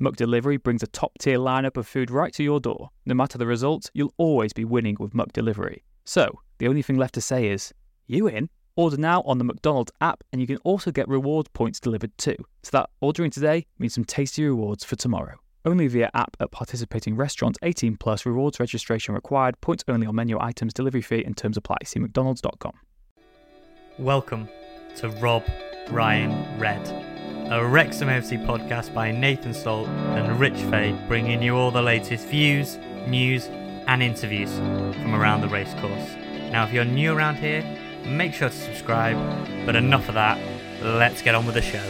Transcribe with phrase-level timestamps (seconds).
[0.00, 2.90] McDelivery brings a top-tier lineup of food right to your door.
[3.06, 5.82] No matter the result, you'll always be winning with McDelivery.
[6.04, 7.72] So, the only thing left to say is,
[8.06, 8.50] you in?
[8.76, 12.36] Order now on the McDonald's app, and you can also get reward points delivered too.
[12.62, 15.36] So that ordering today means some tasty rewards for tomorrow.
[15.64, 17.58] Only via app at participating restaurants.
[17.62, 18.26] 18 plus.
[18.26, 19.58] Rewards registration required.
[19.62, 20.74] Points only on menu items.
[20.74, 21.78] Delivery fee and terms apply.
[21.84, 22.74] See McDonald's.com.
[23.98, 24.48] Welcome
[24.96, 25.42] to Rob
[25.90, 26.84] Ryan Red,
[27.50, 32.26] a Wrexham FC podcast by Nathan Salt and Rich Fay, bringing you all the latest
[32.26, 33.46] views, news,
[33.86, 36.16] and interviews from around the racecourse.
[36.50, 37.64] Now, if you're new around here,
[38.04, 39.16] make sure to subscribe.
[39.64, 40.40] But enough of that,
[40.82, 41.88] let's get on with the show.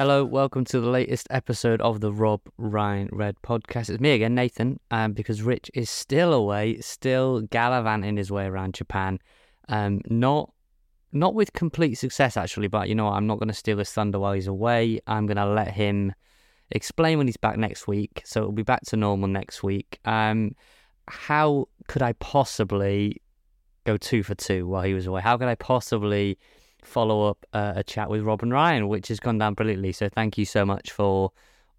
[0.00, 3.90] Hello, welcome to the latest episode of the Rob Ryan Red podcast.
[3.90, 8.72] It's me again, Nathan, um, because Rich is still away, still gallivanting his way around
[8.72, 9.18] Japan.
[9.68, 10.54] Um, not
[11.12, 13.12] not with complete success actually, but you know what?
[13.12, 15.00] I'm not going to steal his thunder while he's away.
[15.06, 16.14] I'm going to let him
[16.70, 18.22] explain when he's back next week.
[18.24, 19.98] So it'll be back to normal next week.
[20.06, 20.56] Um,
[21.08, 23.20] how could I possibly
[23.84, 25.20] go two for two while he was away?
[25.20, 26.38] How could I possibly
[26.84, 29.92] follow up uh, a chat with Rob and Ryan, which has gone down brilliantly?
[29.92, 31.32] So thank you so much for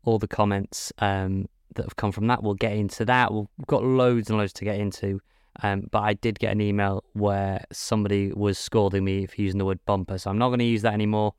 [0.04, 2.44] all the comments um, that have come from that.
[2.44, 3.34] We'll get into that.
[3.34, 5.22] We've got loads and loads to get into.
[5.64, 9.66] Um, but I did get an email where somebody was scolding me for using the
[9.66, 11.34] word bumper, so I'm not going to use that anymore.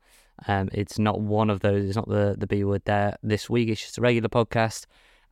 [0.47, 1.85] Um, it's not one of those.
[1.85, 3.69] It's not the the B word there this week.
[3.69, 4.85] It's just a regular podcast,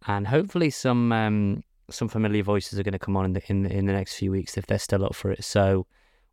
[0.07, 3.63] and hopefully some um, some familiar voices are going to come on in the, in
[3.63, 5.43] the, in the next few weeks if they're still up for it.
[5.43, 5.85] So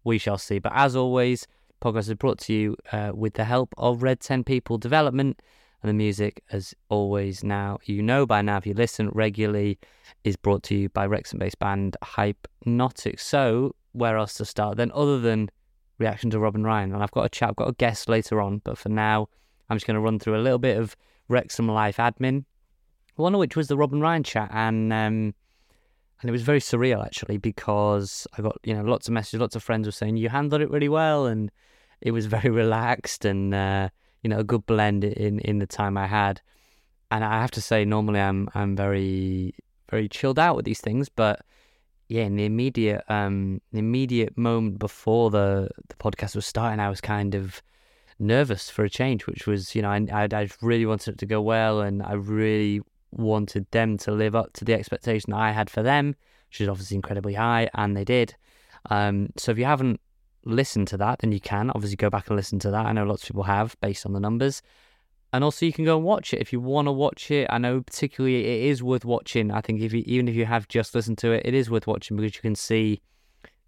[0.05, 0.59] we shall see.
[0.59, 1.47] But as always,
[1.81, 5.41] podcast is brought to you uh, with the help of Red Ten People Development.
[5.83, 9.79] And the music, as always, now you know by now if you listen regularly,
[10.25, 13.21] is brought to you by Wrexham-based band Hypenotic.
[13.21, 15.51] So where else to start then, other than
[15.99, 16.93] reaction to Robin Ryan.
[16.93, 19.29] And I've got a chat, I've got a guest later on, but for now,
[19.69, 20.97] I'm just going to run through a little bit of
[21.29, 22.45] Wrexham Life admin,
[23.17, 24.51] one of which was the Robin Ryan chat.
[24.53, 25.35] And, um,
[26.21, 29.55] and it was very surreal actually because I got, you know, lots of messages, lots
[29.55, 31.27] of friends were saying, you handled it really well.
[31.27, 31.51] And
[32.01, 33.89] it was very relaxed and, uh,
[34.23, 36.41] you know, a good blend in, in the time I had.
[37.11, 39.55] And I have to say, normally I'm, I'm very,
[39.91, 41.41] very chilled out with these things, but
[42.09, 46.89] yeah, in the immediate um the immediate moment before the the podcast was starting, I
[46.89, 47.63] was kind of
[48.19, 51.27] nervous for a change, which was you know I I, I really wanted it to
[51.27, 52.81] go well, and I really
[53.11, 56.15] wanted them to live up to the expectation I had for them,
[56.49, 58.35] which is obviously incredibly high, and they did.
[58.91, 60.01] Um, so if you haven't
[60.45, 62.87] listened to that, then you can obviously go back and listen to that.
[62.87, 64.63] I know lots of people have based on the numbers.
[65.33, 67.47] And also, you can go and watch it if you want to watch it.
[67.51, 69.51] I know particularly it is worth watching.
[69.51, 71.87] I think if you, even if you have just listened to it, it is worth
[71.87, 73.03] watching because you can see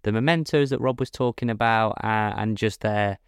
[0.01, 3.19] the mementos that Rob was talking about uh, and just their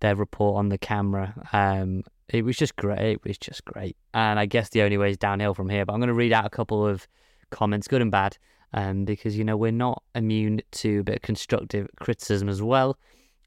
[0.00, 1.34] their report on the camera.
[1.52, 3.12] Um, it was just great.
[3.12, 3.96] It was just great.
[4.12, 5.84] And I guess the only way is downhill from here.
[5.84, 7.06] But I'm going to read out a couple of
[7.50, 8.36] comments, good and bad,
[8.72, 12.98] um, because you know we're not immune to a bit of constructive criticism as well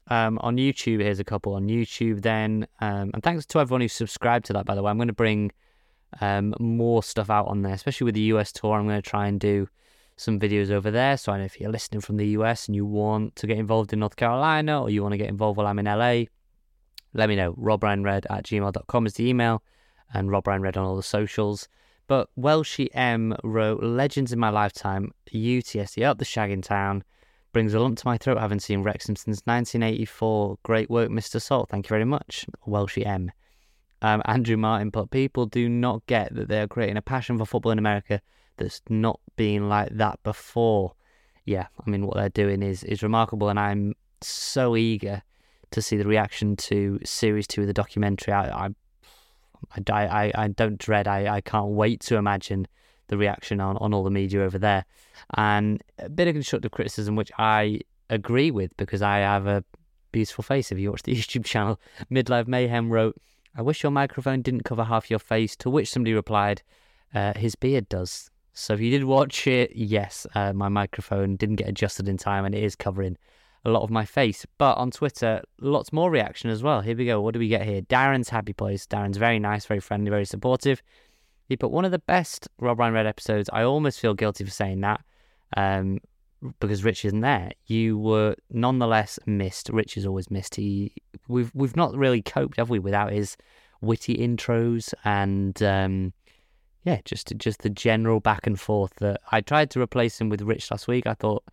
[0.08, 1.00] um, on YouTube.
[1.00, 2.66] Here's a couple on YouTube then.
[2.80, 4.90] Um, and thanks to everyone who subscribed to that, by the way.
[4.90, 5.52] I'm going to bring
[6.20, 8.74] um, more stuff out on there, especially with the US tour.
[8.74, 9.68] I'm going to try and do
[10.16, 11.16] some videos over there.
[11.16, 13.92] So I know if you're listening from the US and you want to get involved
[13.92, 16.24] in North Carolina or you want to get involved while I'm in LA,
[17.18, 17.52] let me know.
[17.54, 19.62] RobRyanRed at gmail.com is the email
[20.14, 21.68] and RobRyanRed on all the socials.
[22.06, 27.04] But Welshy M wrote Legends in My Lifetime, UTSC up the shag in town
[27.52, 30.58] brings a lump to my throat having seen Wrexham since 1984.
[30.62, 31.40] Great work, Mr.
[31.40, 31.68] Salt.
[31.70, 32.46] Thank you very much.
[32.66, 33.32] Welshy M.
[34.00, 37.46] Um, Andrew Martin put, people do not get that they are creating a passion for
[37.46, 38.20] football in America
[38.58, 40.92] that's not been like that before.
[41.46, 45.22] Yeah, I mean, what they're doing is, is remarkable, and I'm so eager
[45.70, 48.32] to see the reaction to series two of the documentary.
[48.32, 52.66] I, I, I, I, don't dread, I, I can't wait to imagine
[53.08, 54.84] the reaction on, on all the media over there.
[55.34, 57.80] And a bit of constructive criticism, which I
[58.10, 59.64] agree with because I have a
[60.12, 60.72] beautiful face.
[60.72, 61.80] If you watch the YouTube channel,
[62.10, 63.16] Midlife Mayhem wrote,
[63.56, 66.62] I wish your microphone didn't cover half your face, to which somebody replied,
[67.14, 68.30] uh, his beard does.
[68.52, 72.44] So if you did watch it, yes, uh, my microphone didn't get adjusted in time
[72.44, 73.16] and it is covering
[73.64, 74.46] a lot of my face.
[74.58, 76.80] But on Twitter, lots more reaction as well.
[76.80, 77.20] Here we go.
[77.20, 77.82] What do we get here?
[77.82, 78.86] Darren's happy place.
[78.86, 80.82] Darren's very nice, very friendly, very supportive.
[81.48, 83.48] He put one of the best Rob Ryan Red episodes.
[83.52, 85.00] I almost feel guilty for saying that
[85.56, 85.98] um,
[86.60, 87.52] because Rich isn't there.
[87.66, 89.70] You were nonetheless missed.
[89.70, 90.54] Rich is always missed.
[90.56, 90.92] He
[91.26, 93.36] we've we've not really coped, have we, without his
[93.80, 96.12] witty intros and um,
[96.84, 100.42] yeah, just just the general back and forth that I tried to replace him with
[100.42, 101.06] Rich last week.
[101.06, 101.44] I thought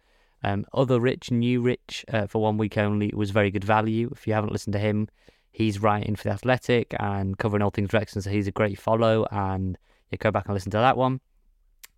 [0.46, 4.10] um, other Rich, new Rich uh, for one week only was very good value.
[4.12, 5.08] If you haven't listened to him,
[5.52, 9.26] he's writing for the Athletic and covering all things Wrexham, so he's a great follow.
[9.32, 9.76] And
[10.12, 11.20] you go back and listen to that one.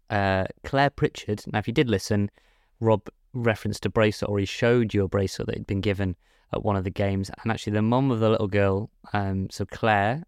[0.09, 1.43] Uh, Claire Pritchard.
[1.51, 2.31] Now, if you did listen,
[2.79, 6.15] Rob referenced a bracelet, or he showed you a bracelet that had been given
[6.53, 7.29] at one of the games.
[7.43, 10.23] And actually, the mum of the little girl, um, so Claire,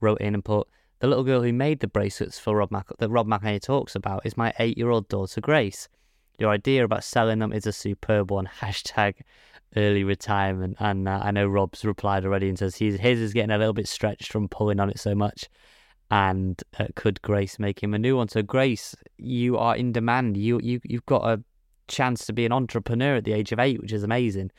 [0.00, 0.68] wrote in and put
[1.00, 4.24] the little girl who made the bracelets for Rob Mac- that Rob McElhenney talks about
[4.24, 5.88] is my eight-year-old daughter Grace.
[6.38, 8.46] Your idea about selling them is a superb one.
[8.60, 9.14] Hashtag
[9.76, 10.76] early retirement.
[10.80, 13.72] And uh, I know Rob's replied already and says his, his is getting a little
[13.72, 15.48] bit stretched from pulling on it so much.
[16.10, 18.28] And uh, could Grace make him a new one?
[18.28, 20.36] So Grace, you are in demand.
[20.36, 21.42] You you you've got a
[21.88, 24.52] chance to be an entrepreneur at the age of eight, which is amazing.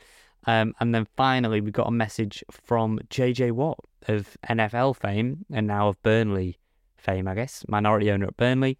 [0.46, 3.78] Um, and then finally, we got a message from JJ Watt
[4.08, 6.58] of NFL fame and now of Burnley
[6.96, 8.78] fame, I guess, minority owner at Burnley.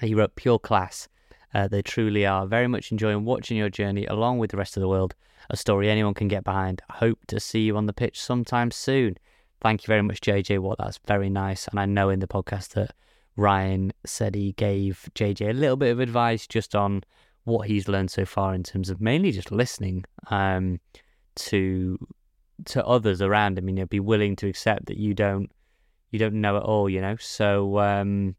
[0.00, 1.08] He wrote Pure Class.
[1.54, 2.46] Uh, they truly are.
[2.46, 5.14] Very much enjoying watching your journey along with the rest of the world.
[5.50, 6.82] A story anyone can get behind.
[6.90, 9.16] Hope to see you on the pitch sometime soon.
[9.60, 10.78] Thank you very much, JJ Watt.
[10.78, 11.68] That's very nice.
[11.68, 12.94] And I know in the podcast that
[13.36, 17.02] Ryan said he gave JJ a little bit of advice just on
[17.44, 20.80] what he's learned so far in terms of mainly just listening um,
[21.34, 21.98] to
[22.64, 23.68] to others around him.
[23.68, 25.50] You know, be willing to accept that you don't
[26.10, 26.88] you don't know it all.
[26.88, 28.36] You know, so um,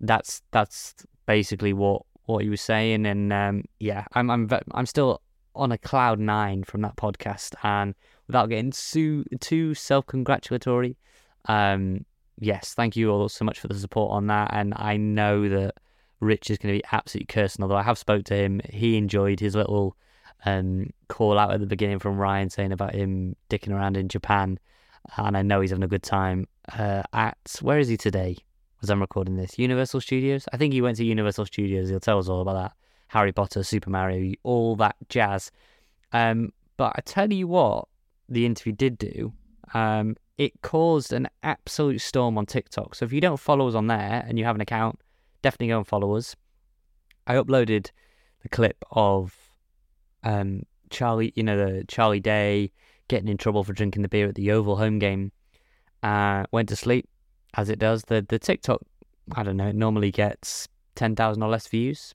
[0.00, 0.94] that's that's
[1.26, 3.06] basically what what he was saying.
[3.06, 5.22] And um, yeah, I'm I'm I'm still
[5.54, 7.94] on a cloud nine from that podcast, and
[8.26, 10.96] without getting too too self congratulatory.
[11.46, 12.04] Um,
[12.38, 15.74] yes, thank you all so much for the support on that, and I know that
[16.20, 17.62] Rich is going to be absolutely cursing.
[17.62, 19.96] Although I have spoke to him, he enjoyed his little
[20.44, 24.58] um, call out at the beginning from Ryan saying about him dicking around in Japan,
[25.16, 26.48] and I know he's having a good time.
[26.76, 28.38] Uh, at where is he today?
[28.82, 30.46] As I'm recording this, Universal Studios.
[30.52, 31.88] I think he went to Universal Studios.
[31.88, 32.72] He'll tell us all about that.
[33.08, 35.50] Harry Potter, Super Mario, all that jazz.
[36.12, 37.88] Um, but I tell you what,
[38.28, 39.32] the interview did do.
[39.72, 42.94] Um, it caused an absolute storm on TikTok.
[42.94, 45.00] So if you don't follow us on there and you have an account,
[45.42, 46.36] definitely go and follow us.
[47.26, 47.90] I uploaded
[48.42, 49.34] the clip of
[50.22, 52.72] um, Charlie, you know, the Charlie Day
[53.08, 55.32] getting in trouble for drinking the beer at the Oval home game.
[56.02, 57.08] Uh, went to sleep,
[57.56, 58.02] as it does.
[58.04, 58.82] The the TikTok,
[59.34, 62.14] I don't know, it normally gets ten thousand or less views,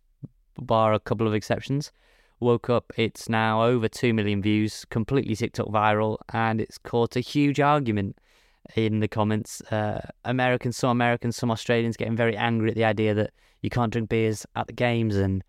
[0.57, 1.91] bar a couple of exceptions.
[2.39, 7.19] Woke up, it's now over two million views, completely TikTok viral, and it's caused a
[7.19, 8.17] huge argument
[8.75, 9.61] in the comments.
[9.71, 13.91] Uh, Americans, some Americans, some Australians getting very angry at the idea that you can't
[13.91, 15.43] drink beers at the games, and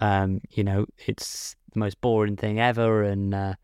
[0.00, 3.54] um, you know it's the most boring thing ever, and uh,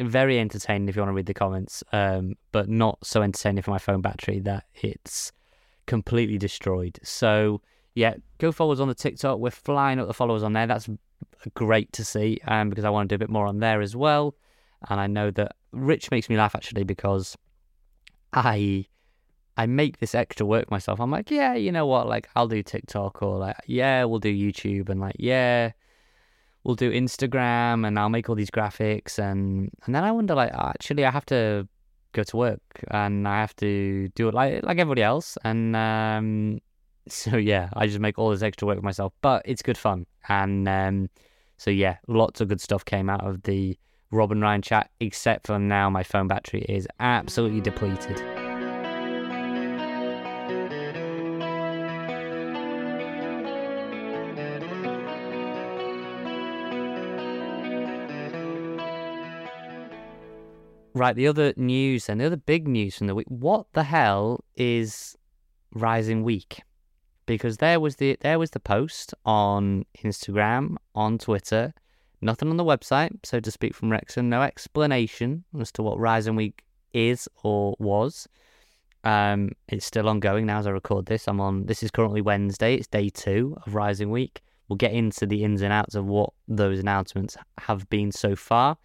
[0.00, 3.70] very entertaining if you want to read the comments, um, but not so entertaining for
[3.70, 5.32] my phone battery that it's
[5.86, 6.98] completely destroyed.
[7.02, 7.60] So
[7.94, 9.38] yeah, go follow us on the TikTok.
[9.38, 10.66] We're flying up the followers on there.
[10.66, 10.88] That's
[11.54, 13.96] great to see, um, because I want to do a bit more on there as
[13.96, 14.36] well.
[14.88, 17.36] And I know that Rich makes me laugh actually because
[18.32, 18.86] I
[19.56, 21.00] I make this extra work myself.
[21.00, 22.06] I'm like, yeah, you know what?
[22.06, 25.72] Like, I'll do TikTok or like, yeah, we'll do YouTube and like, yeah,
[26.68, 30.52] we'll do Instagram and I'll make all these graphics and and then I wonder like,
[30.52, 31.66] actually, I have to
[32.12, 32.60] go to work
[32.90, 36.60] and I have to do it like like everybody else and um,
[37.08, 40.04] so yeah, I just make all this extra work for myself, but it's good fun
[40.28, 41.10] and um,
[41.56, 43.78] so yeah, lots of good stuff came out of the
[44.10, 48.37] Rob and Ryan chat, except for now my phone battery is absolutely depleted.
[60.98, 63.28] Right, the other news and the other big news from the week.
[63.28, 65.16] What the hell is
[65.72, 66.62] Rising Week?
[67.24, 71.72] Because there was the there was the post on Instagram, on Twitter,
[72.20, 76.34] Nothing on the website, so to speak from Wrexham, no explanation as to what Rising
[76.34, 78.26] Week is or was.
[79.04, 81.28] Um, it's still ongoing now as I record this.
[81.28, 81.66] I'm on.
[81.66, 82.74] This is currently Wednesday.
[82.74, 84.40] It's day two of Rising Week.
[84.68, 88.76] We'll get into the ins and outs of what those announcements have been so far.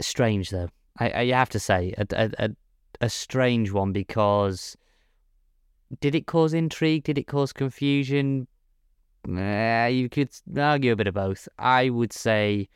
[0.00, 0.68] Strange though,
[0.98, 2.06] I, I have to say, a,
[2.38, 2.50] a,
[3.00, 4.76] a, strange one because
[6.00, 7.04] did it cause intrigue?
[7.04, 8.46] Did it cause confusion?
[9.28, 11.48] Uh, you could argue a bit of both.
[11.58, 12.68] I would say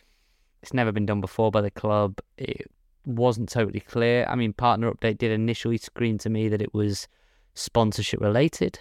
[0.62, 2.18] it's never been done before by the club.
[2.36, 2.70] It
[3.04, 4.26] wasn't totally clear.
[4.28, 7.06] I mean, Partner Update did initially scream to me that it was
[7.54, 8.78] sponsorship related,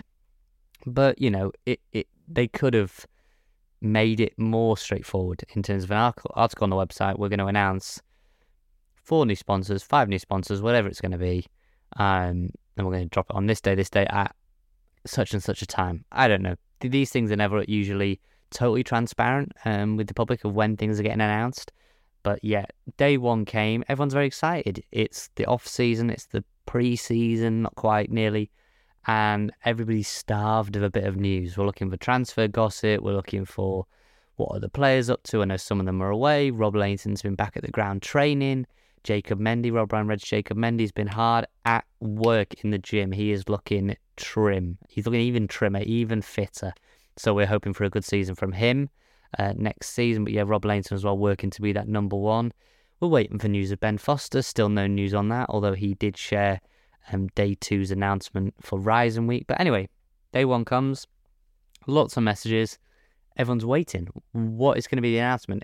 [0.85, 3.05] but you know, it, it they could have
[3.81, 7.17] made it more straightforward in terms of an article, article on the website.
[7.17, 8.01] We're going to announce
[9.07, 11.45] four new sponsors, five new sponsors, whatever it's going to be,
[11.95, 14.35] um, and we're going to drop it on this day, this day at
[15.05, 16.03] such and such a time.
[16.11, 16.55] I don't know.
[16.81, 18.19] These things are never usually
[18.51, 21.71] totally transparent um, with the public of when things are getting announced.
[22.23, 22.65] But yeah,
[22.97, 23.85] day one came.
[23.87, 24.83] Everyone's very excited.
[24.91, 26.09] It's the off season.
[26.09, 28.51] It's the pre-season, not quite nearly,
[29.07, 31.57] and everybody's starved of a bit of news.
[31.57, 33.01] We're looking for transfer gossip.
[33.01, 33.85] We're looking for
[34.35, 35.41] what are the players up to.
[35.41, 36.51] I know some of them are away.
[36.51, 38.67] Rob Lainton's been back at the ground training.
[39.07, 43.13] Jacob Mendy, Rob Ryan Red's Jacob Mendy's been hard at work in the gym.
[43.13, 44.77] He is looking trim.
[44.89, 46.73] He's looking even trimmer, even fitter.
[47.15, 48.89] So we're hoping for a good season from him
[49.39, 50.25] uh, next season.
[50.25, 52.51] But yeah, Rob Lainton as well, working to be that number one.
[52.99, 54.41] We're waiting for news of Ben Foster.
[54.41, 56.59] Still no news on that, although he did share
[57.13, 59.45] um, day two's announcement for Rising Week.
[59.47, 59.87] But anyway,
[60.33, 61.07] day one comes.
[61.87, 62.77] Lots of messages.
[63.37, 64.09] Everyone's waiting.
[64.33, 65.63] What is going to be the announcement?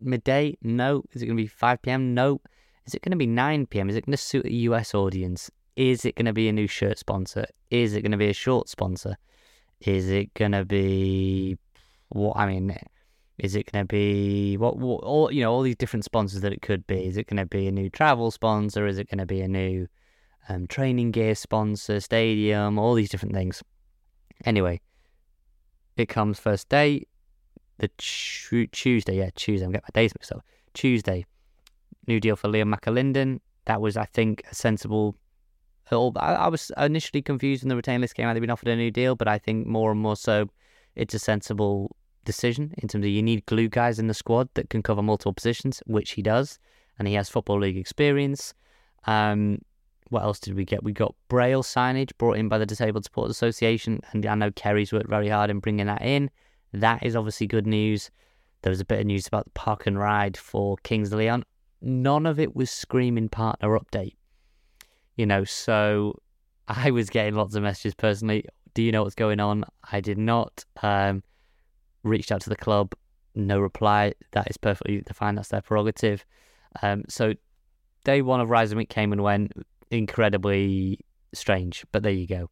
[0.00, 0.56] Midday?
[0.62, 1.02] No.
[1.10, 2.14] Is it going to be 5 p.m.?
[2.14, 2.40] No.
[2.86, 3.90] Is it going to be 9 p.m.?
[3.90, 5.50] Is it going to suit a US audience?
[5.76, 7.46] Is it going to be a new shirt sponsor?
[7.70, 9.16] Is it going to be a short sponsor?
[9.80, 11.58] Is it going to be
[12.08, 12.36] what?
[12.36, 12.76] I mean,
[13.38, 15.02] is it going to be what, what?
[15.02, 17.04] All you know, all these different sponsors that it could be.
[17.06, 18.86] Is it going to be a new travel sponsor?
[18.86, 19.86] Is it going to be a new
[20.48, 22.78] um, training gear sponsor, stadium?
[22.78, 23.62] All these different things.
[24.44, 24.80] Anyway,
[25.96, 27.06] it comes first day,
[27.78, 29.18] the Tuesday.
[29.18, 29.66] Yeah, Tuesday.
[29.66, 30.42] I'm getting my days mixed up.
[30.72, 31.26] Tuesday,
[32.06, 33.40] new deal for Liam McAlinden.
[33.66, 35.16] That was, I think, a sensible
[35.90, 38.34] I, was initially confused when the retain list came out.
[38.34, 40.48] They've been offered a new deal, but I think more and more so,
[40.94, 41.94] it's a sensible
[42.24, 45.32] decision in terms of you need glue guys in the squad that can cover multiple
[45.32, 46.58] positions, which he does,
[46.98, 48.52] and he has football league experience.
[49.06, 49.60] Um,
[50.10, 50.82] what else did we get?
[50.82, 54.92] We got Braille signage brought in by the Disabled Support Association, and I know Kerry's
[54.92, 56.30] worked very hard in bringing that in.
[56.72, 58.10] That is obviously good news.
[58.62, 61.44] There was a bit of news about the park and ride for Kings Leon.
[61.86, 64.16] None of it was screaming partner update
[65.16, 66.20] you know, so
[66.68, 68.44] I was getting lots of messages personally.
[68.74, 69.64] Do you know what's going on?
[69.90, 70.64] I did not.
[70.82, 71.22] Um,
[72.02, 72.94] reached out to the club,
[73.34, 74.12] no reply.
[74.32, 75.34] That is perfectly fine.
[75.34, 76.24] That's their prerogative.
[76.82, 77.34] Um, so
[78.04, 79.52] day one of Rising Week came and went,
[79.90, 81.00] incredibly
[81.32, 81.84] strange.
[81.90, 82.50] But there you go.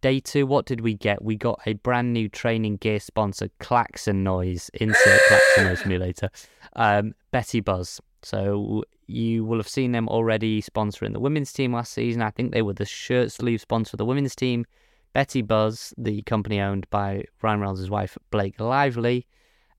[0.00, 1.22] Day two, what did we get?
[1.22, 6.30] We got a brand new training gear sponsor, Klaxon Noise, insert Klaxon Noise simulator,
[6.74, 8.00] um, Betty Buzz.
[8.26, 12.22] So you will have seen them already sponsoring the women's team last season.
[12.22, 14.66] I think they were the shirt sleeve sponsor of the women's team.
[15.12, 19.28] Betty Buzz, the company owned by Ryan Reynolds' wife, Blake Lively,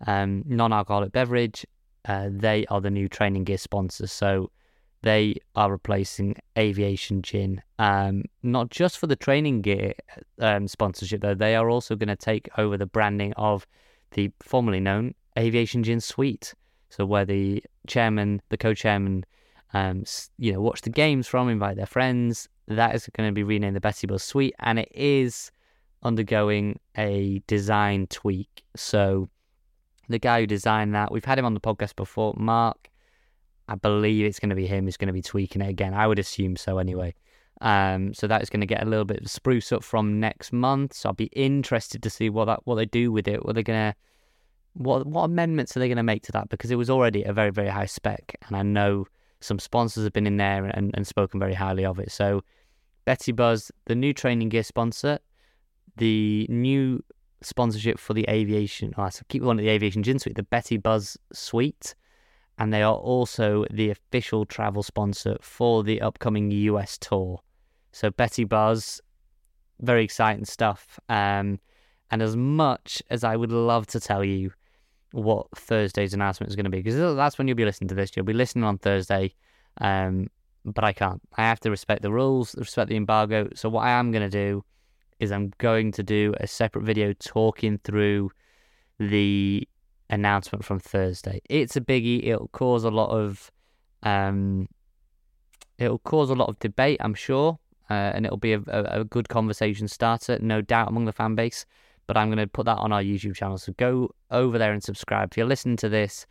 [0.07, 1.65] um, non alcoholic beverage,
[2.05, 4.13] uh, they are the new training gear sponsors.
[4.13, 4.49] So
[5.01, 7.61] they are replacing Aviation Gin.
[7.79, 9.93] Um, not just for the training gear
[10.39, 13.67] um, sponsorship, though, they are also going to take over the branding of
[14.11, 16.53] the formerly known Aviation Gin Suite.
[16.89, 19.25] So where the chairman, the co-chairman,
[19.73, 20.03] um,
[20.37, 22.47] you know, watch the games from, invite their friends.
[22.67, 25.51] That is going to be renamed the Betty Buzz Suite, and it is
[26.03, 28.63] undergoing a design tweak.
[28.75, 29.29] So
[30.09, 32.89] the guy who designed that, we've had him on the podcast before, Mark.
[33.69, 35.93] I believe it's going to be him who's going to be tweaking it again.
[35.93, 37.13] I would assume so anyway.
[37.59, 40.53] Um, so that is going to get a little bit of spruce up from next
[40.53, 40.93] month.
[40.93, 43.45] So I'll be interested to see what that what they do with it.
[43.45, 43.95] What they're going to
[44.77, 46.49] what what amendments are they going to make to that?
[46.49, 49.05] Because it was already a very very high spec, and I know
[49.39, 52.11] some sponsors have been in there and, and spoken very highly of it.
[52.11, 52.43] So
[53.05, 55.19] Betty Buzz, the new training gear sponsor,
[55.97, 57.03] the new
[57.41, 58.93] sponsorship for the aviation.
[58.97, 61.95] Oh, I keep going to the aviation gin suite, the Betty Buzz suite,
[62.57, 67.41] and they are also the official travel sponsor for the upcoming US tour.
[67.91, 69.01] So Betty Buzz,
[69.79, 70.99] very exciting stuff.
[71.09, 71.59] Um,
[72.09, 74.51] and as much as I would love to tell you
[75.17, 78.15] what Thursday's announcement is going to be because that's when you'll be listening to this.
[78.15, 79.33] You'll be listening on Thursday,
[79.81, 80.27] um,
[80.63, 81.21] but I can't.
[81.37, 83.49] I have to respect the rules, respect the embargo.
[83.55, 84.63] So what I am going to do
[85.19, 88.31] is I'm going to do a separate video talking through
[88.99, 89.67] the
[90.09, 91.41] announcement from Thursday.
[91.49, 92.27] It's a biggie.
[92.27, 93.51] It'll cause a lot of
[94.03, 94.67] um,
[95.79, 97.57] it'll cause a lot of debate, I'm sure.
[97.89, 101.35] uh, and it'll be a, a, a good conversation starter, no doubt, among the fan
[101.35, 101.65] base.
[102.07, 103.57] But I'm going to put that on our YouTube channel.
[103.57, 105.31] So go over there and subscribe.
[105.31, 106.25] If you're listening to this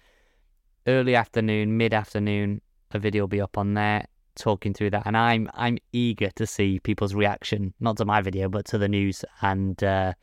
[0.87, 2.61] early afternoon, mid afternoon,
[2.93, 4.07] a video will be up on there
[4.37, 5.03] talking through that.
[5.07, 8.89] And I'm I'm eager to see people's reaction, not to my video, but to the
[8.89, 9.25] news.
[9.43, 10.15] And uh,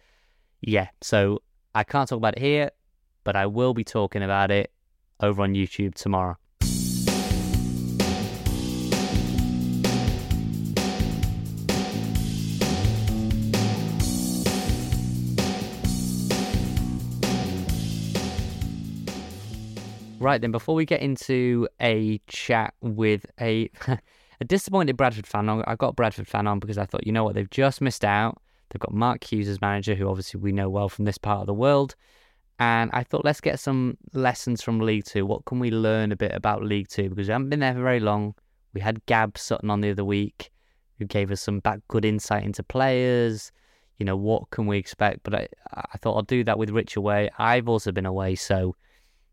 [0.61, 1.41] yeah, so
[1.75, 2.71] I can't talk about it here,
[3.23, 4.71] but I will be talking about it
[5.19, 6.37] over on YouTube tomorrow.
[20.23, 23.69] Right then, before we get into a chat with a
[24.39, 27.35] a disappointed Bradford fan, I got Bradford fan on because I thought, you know what,
[27.35, 28.41] they've just missed out.
[28.69, 31.47] They've got Mark Hughes as manager, who obviously we know well from this part of
[31.47, 31.95] the world.
[32.57, 35.25] And I thought, let's get some lessons from League Two.
[35.25, 37.09] What can we learn a bit about League Two?
[37.09, 38.33] Because we haven't been there for very long.
[38.73, 40.51] We had Gab Sutton on the other week,
[40.99, 43.51] who gave us some back good insight into players.
[43.97, 45.19] You know, what can we expect?
[45.23, 47.29] But I, I thought I'll do that with Rich away.
[47.37, 48.77] I've also been away, so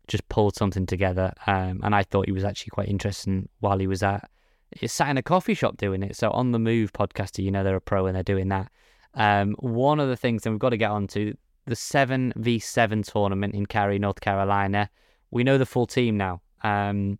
[0.07, 1.33] just pulled something together.
[1.47, 4.29] Um, and I thought he was actually quite interesting while he was at.
[4.71, 6.15] He sat in a coffee shop doing it.
[6.15, 8.71] So on the Move podcaster, you know they're a pro and they're doing that.
[9.13, 13.53] Um, one of the things, and we've got to get on to the 7v7 tournament
[13.53, 14.89] in Cary, North Carolina.
[15.31, 16.41] We know the full team now.
[16.63, 17.19] Um,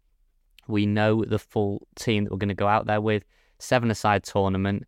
[0.67, 3.23] we know the full team that we're going to go out there with.
[3.59, 4.87] Seven aside tournament.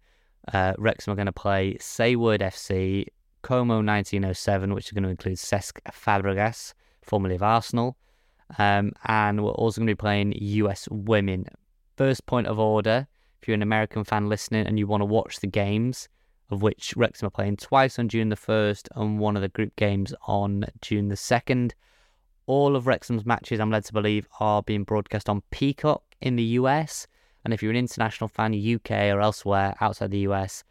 [0.51, 3.05] Uh, Wrexham are going to play Saward FC,
[3.43, 7.97] Como 1907, which is going to include Cesc Fabregas, formerly of Arsenal.
[8.57, 11.45] Um, and we're also going to be playing US women.
[11.97, 13.07] First point of order,
[13.41, 16.07] if you're an American fan listening and you want to watch the games,
[16.49, 19.75] of which Wrexham are playing twice on June the 1st and one of the group
[19.75, 21.71] games on June the 2nd.
[22.45, 26.43] All of Wrexham's matches, I'm led to believe, are being broadcast on Peacock in the
[26.43, 27.07] US.
[27.43, 30.63] And if you're an international fan, UK or elsewhere outside the US,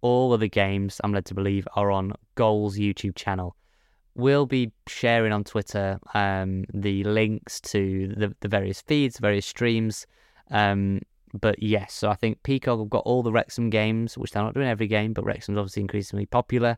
[0.00, 3.56] all of the games, I'm led to believe, are on Goals YouTube channel.
[4.18, 10.08] We'll be sharing on Twitter um, the links to the, the various feeds, various streams.
[10.50, 11.02] Um,
[11.40, 14.54] but yes, so I think Peacock have got all the Wrexham games, which they're not
[14.54, 16.76] doing every game, but Wrexham's obviously increasingly popular.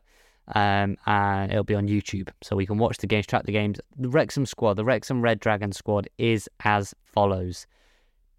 [0.53, 3.79] Um, and it'll be on YouTube, so we can watch the games, track the games.
[3.97, 7.65] The Wrexham squad, the Wrexham Red Dragon squad, is as follows: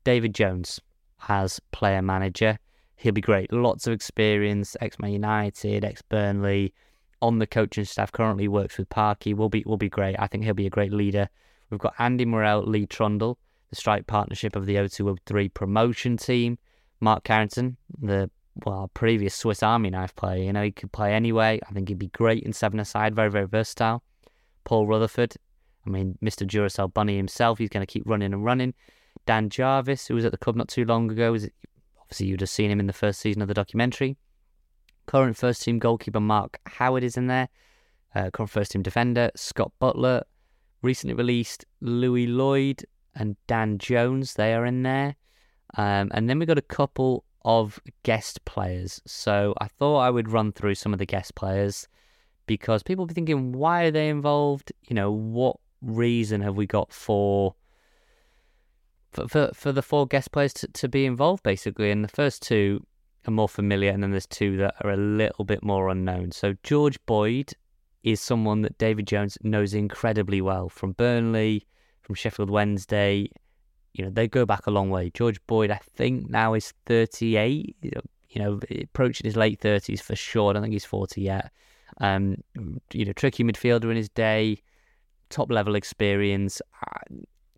[0.04, 0.80] David Jones
[1.28, 2.56] as player manager.
[2.94, 3.52] He'll be great.
[3.52, 4.76] Lots of experience.
[4.80, 6.72] Ex Man United, ex Burnley,
[7.22, 8.12] on the coaching staff.
[8.12, 9.32] Currently works with Parky.
[9.32, 10.16] Will be will be great.
[10.18, 11.30] I think he'll be a great leader.
[11.70, 13.38] We've got Andy Morrell, Lee Trundle
[13.72, 16.58] the strike partnership of the O203 promotion team.
[17.00, 18.30] Mark Carrington, the
[18.66, 21.58] well previous Swiss Army knife player, you know, he could play anyway.
[21.66, 24.02] I think he'd be great in seven aside, very, very versatile.
[24.64, 25.34] Paul Rutherford,
[25.86, 26.46] I mean, Mr.
[26.46, 28.74] Duracell Bunny himself, he's going to keep running and running.
[29.24, 31.48] Dan Jarvis, who was at the club not too long ago, is
[31.98, 34.18] obviously you'd have seen him in the first season of the documentary.
[35.06, 37.48] Current first team goalkeeper Mark Howard is in there.
[38.14, 40.22] Uh, current first team defender Scott Butler.
[40.82, 42.84] Recently released Louis Lloyd,
[43.14, 44.34] and Dan Jones.
[44.34, 45.16] They are in there.
[45.76, 49.00] Um, and then we got a couple of guest players.
[49.06, 51.88] So I thought I would run through some of the guest players
[52.46, 54.72] because people will be thinking, why are they involved?
[54.88, 57.54] You know, what reason have we got for
[59.12, 61.90] for for, for the four guest players to, to be involved basically?
[61.90, 62.86] And the first two
[63.26, 66.32] are more familiar, and then there's two that are a little bit more unknown.
[66.32, 67.52] So George Boyd
[68.02, 71.66] is someone that David Jones knows incredibly well from Burnley
[72.02, 73.30] from Sheffield Wednesday.
[73.94, 75.10] You know, they go back a long way.
[75.10, 80.50] George Boyd, I think now is 38, you know, approaching his late 30s for sure.
[80.50, 81.52] I don't think he's 40 yet.
[81.98, 82.42] Um,
[82.92, 84.62] you know, tricky midfielder in his day,
[85.30, 86.60] top level experience.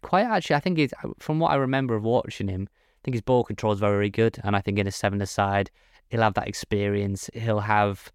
[0.03, 2.69] Quite actually, I think he's, from what I remember of watching him,
[3.05, 4.39] think his ball control is very, very good.
[4.43, 5.71] And I think in a seven aside,
[6.09, 7.31] he'll have that experience.
[7.35, 8.11] He'll have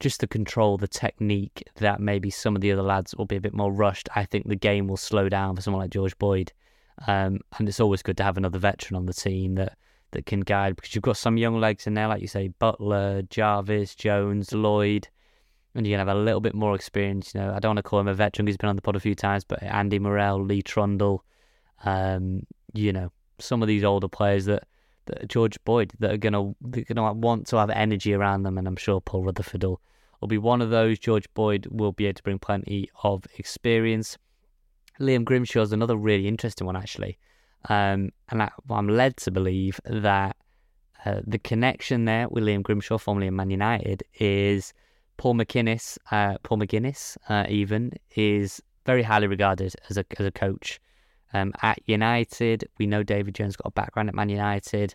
[0.00, 3.40] just the control, the technique that maybe some of the other lads will be a
[3.40, 4.08] bit more rushed.
[4.14, 6.52] I think the game will slow down for someone like George Boyd.
[7.06, 9.76] Um, and it's always good to have another veteran on the team that,
[10.12, 13.22] that can guide because you've got some young legs in there, like you say, Butler,
[13.22, 15.08] Jarvis, Jones, Lloyd,
[15.74, 17.34] and you're going to have a little bit more experience.
[17.34, 18.96] You know, I don't want to call him a veteran, he's been on the pod
[18.96, 21.22] a few times, but Andy Morrell, Lee Trundle,
[21.84, 24.64] um, you know, some of these older players that
[25.28, 26.54] George Boyd that are gonna
[26.88, 29.80] gonna want to have energy around them, and I'm sure Paul Rutherford will,
[30.20, 30.98] will be one of those.
[30.98, 34.18] George Boyd will be able to bring plenty of experience.
[35.00, 37.18] Liam Grimshaw is another really interesting one actually,
[37.68, 40.36] um, and I, I'm led to believe that
[41.04, 44.72] uh, the connection there with Liam Grimshaw, formerly in Man United, is
[45.18, 45.98] Paul McInnes.
[46.10, 50.80] Uh, Paul McGuinness, uh, even is very highly regarded as a as a coach.
[51.32, 54.94] Um, at United, we know David Jones got a background at Man United,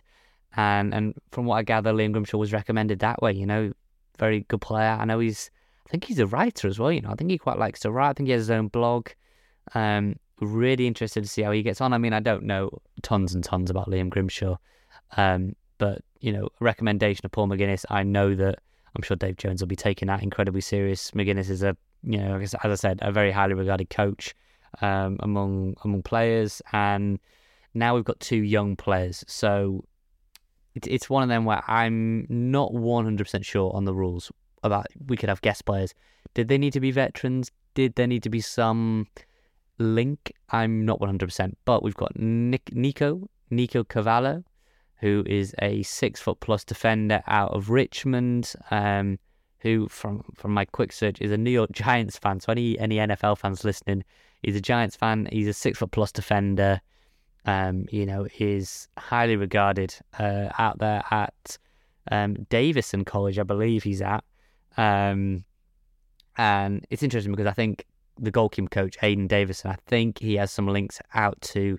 [0.56, 3.32] and and from what I gather, Liam Grimshaw was recommended that way.
[3.32, 3.72] You know,
[4.18, 4.96] very good player.
[4.98, 5.50] I know he's,
[5.86, 6.92] I think he's a writer as well.
[6.92, 8.10] You know, I think he quite likes to write.
[8.10, 9.08] I think he has his own blog.
[9.74, 11.92] Um, really interested to see how he gets on.
[11.92, 12.70] I mean, I don't know
[13.02, 14.56] tons and tons about Liam Grimshaw,
[15.16, 17.84] um, but you know, recommendation of Paul McGuinness.
[17.90, 18.58] I know that
[18.96, 21.10] I'm sure Dave Jones will be taking that incredibly serious.
[21.12, 24.34] McGuinness is a, you know, as I said, a very highly regarded coach
[24.80, 27.18] um, among among players, and
[27.74, 29.24] now we've got two young players.
[29.26, 29.84] So
[30.74, 34.30] it's it's one of them where I'm not 100% sure on the rules
[34.62, 35.94] about we could have guest players.
[36.34, 37.50] Did they need to be veterans?
[37.74, 39.06] Did there need to be some
[39.78, 40.32] link?
[40.50, 44.44] I'm not 100%, but we've got Nick, Nico Nico Cavallo,
[44.96, 48.52] who is a six foot plus defender out of Richmond.
[48.70, 49.18] Um,
[49.62, 52.40] who, from from my quick search, is a New York Giants fan.
[52.40, 54.02] So any any NFL fans listening,
[54.42, 55.28] he's a Giants fan.
[55.30, 56.80] He's a six foot plus defender
[57.44, 61.58] um, you know, is highly regarded uh, out there at
[62.10, 64.24] um, Davidson College, I believe he's at.
[64.76, 65.44] Um,
[66.36, 67.84] and it's interesting because I think
[68.18, 71.78] the goalkeeper coach, Aidan Davison, I think he has some links out to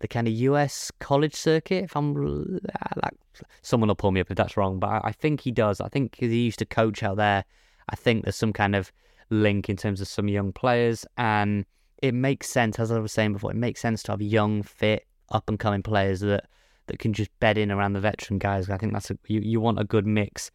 [0.00, 1.84] the kind of US college circuit.
[1.84, 3.14] If I'm like,
[3.62, 5.80] someone will pull me up if that's wrong, but I think he does.
[5.80, 7.44] I think he used to coach out there.
[7.88, 8.90] I think there's some kind of
[9.30, 11.64] link in terms of some young players and
[12.02, 15.06] it makes sense, as I was saying before, it makes sense to have young, fit,
[15.30, 16.46] up and coming players that
[16.86, 18.70] that can just bed in around the veteran guys.
[18.70, 20.52] I think that's a, you, you want a good mix.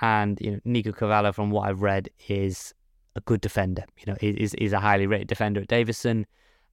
[0.00, 2.72] And you know, Nico Cavallo, from what I've read, is
[3.16, 3.84] a good defender.
[3.98, 6.26] You know, is is a highly rated defender at Davidson,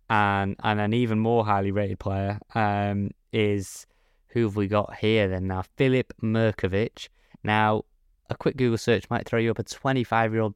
[0.10, 3.86] and and an even more highly rated player um, is
[4.29, 5.63] who have we got here then now?
[5.75, 7.10] Filip Mirkovic.
[7.43, 7.86] Now,
[8.29, 10.55] a quick Google search might throw you up a 25 year old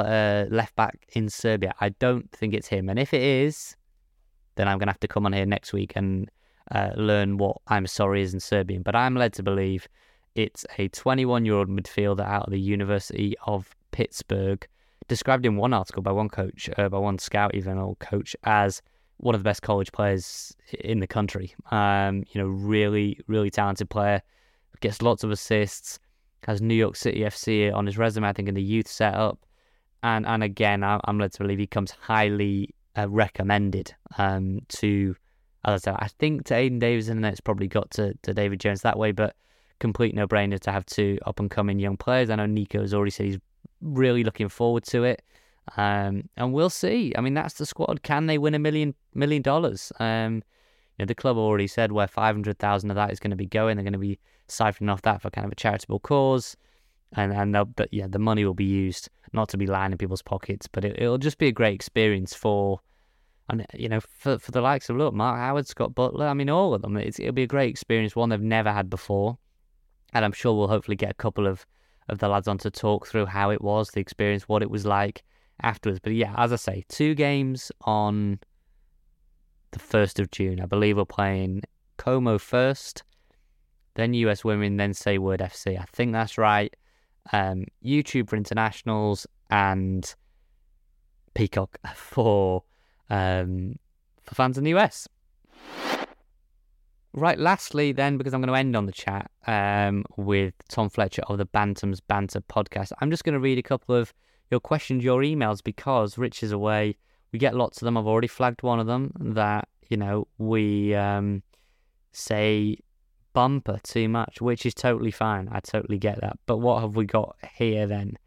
[0.00, 1.74] uh, left back in Serbia.
[1.80, 2.88] I don't think it's him.
[2.88, 3.76] And if it is,
[4.56, 6.30] then I'm going to have to come on here next week and
[6.70, 8.82] uh, learn what I'm sorry is in Serbian.
[8.82, 9.88] But I'm led to believe
[10.34, 14.66] it's a 21 year old midfielder out of the University of Pittsburgh,
[15.08, 18.80] described in one article by one coach, uh, by one scout, even old coach, as
[19.18, 21.54] one of the best college players in the country.
[21.70, 24.22] Um, you know, really, really talented player,
[24.80, 25.98] gets lots of assists,
[26.44, 29.38] has New York City FC on his resume, I think, in the youth setup
[30.02, 35.16] and and again, I'm led to believe he comes highly uh, recommended um, to,
[35.64, 38.60] as I said, I think to Aiden Davis, and it's probably got to, to David
[38.60, 39.36] Jones that way, but
[39.78, 42.30] complete no brainer to have two up and coming young players.
[42.30, 43.38] I know Nico has already said he's
[43.80, 45.22] really looking forward to it.
[45.76, 47.12] Um, and we'll see.
[47.16, 48.02] I mean, that's the squad.
[48.02, 49.92] Can they win a million million dollars?
[50.00, 53.30] Um, you know, the club already said where five hundred thousand of that is going
[53.30, 53.76] to be going.
[53.76, 56.56] They're going to be siphoning off that for kind of a charitable cause
[57.14, 60.22] and and but yeah, the money will be used not to be lying in people's
[60.22, 62.80] pockets, but it, will just be a great experience for,
[63.48, 66.50] and you know, for for the likes of look, Mark Howard, Scott Butler, I mean,
[66.50, 66.96] all of them.
[66.96, 69.38] It'll be a great experience, one they've never had before,
[70.12, 71.66] and I'm sure we'll hopefully get a couple of
[72.08, 74.84] of the lads on to talk through how it was, the experience, what it was
[74.84, 75.22] like
[75.62, 76.00] afterwards.
[76.02, 78.40] But yeah, as I say, two games on
[79.70, 80.60] the first of June.
[80.60, 81.62] I believe we're playing
[81.98, 83.04] Como first,
[83.94, 85.78] then US Women, then Saward FC.
[85.78, 86.74] I think that's right
[87.32, 90.14] um, YouTube for internationals and
[91.34, 92.64] Peacock for
[93.10, 93.76] um,
[94.22, 95.08] for fans in the US.
[97.14, 101.22] Right, lastly, then, because I'm going to end on the chat um, with Tom Fletcher
[101.28, 104.14] of the Bantams Banter podcast, I'm just going to read a couple of
[104.50, 106.96] your questions, your emails, because Rich is away.
[107.30, 107.98] We get lots of them.
[107.98, 111.42] I've already flagged one of them that, you know, we um,
[112.12, 112.78] say
[113.32, 115.48] bumper too much, which is totally fine.
[115.50, 116.38] I totally get that.
[116.46, 118.18] But what have we got here then?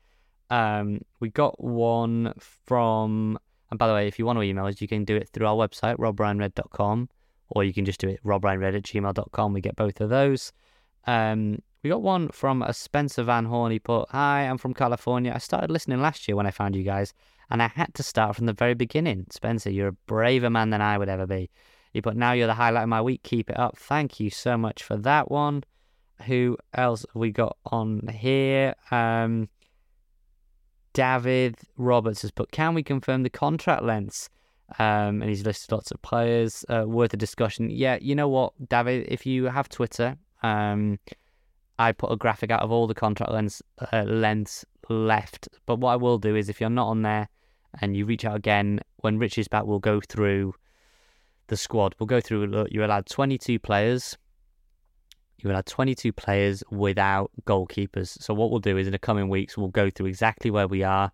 [0.49, 3.39] Um, we got one from,
[3.69, 5.47] and by the way, if you want to email us, you can do it through
[5.47, 7.09] our website, robryanred.com,
[7.49, 9.53] or you can just do it robryanred at gmail.com.
[9.53, 10.53] We get both of those.
[11.07, 13.71] Um, we got one from a Spencer Van Horn.
[13.71, 15.31] He put, Hi, I'm from California.
[15.33, 17.13] I started listening last year when I found you guys,
[17.49, 19.27] and I had to start from the very beginning.
[19.29, 21.49] Spencer, you're a braver man than I would ever be.
[22.01, 23.23] But now you're the highlight of my week.
[23.23, 23.77] Keep it up.
[23.77, 25.63] Thank you so much for that one.
[26.25, 28.75] Who else have we got on here?
[28.91, 29.49] Um,
[30.93, 34.29] David Roberts has put, can we confirm the contract lengths?
[34.79, 37.69] Um, and he's listed lots of players uh, worth a discussion.
[37.69, 39.05] Yeah, you know what, David?
[39.09, 40.97] If you have Twitter, um,
[41.77, 45.49] I put a graphic out of all the contract lengths, uh, lengths left.
[45.65, 47.27] But what I will do is, if you're not on there
[47.81, 50.53] and you reach out again when Rich is back, we'll go through
[51.47, 51.95] the squad.
[51.99, 52.47] We'll go through.
[52.47, 54.17] Look, you're allowed 22 players.
[55.37, 58.21] You're allowed 22 players without goalkeepers.
[58.21, 60.83] So what we'll do is in the coming weeks we'll go through exactly where we
[60.83, 61.11] are.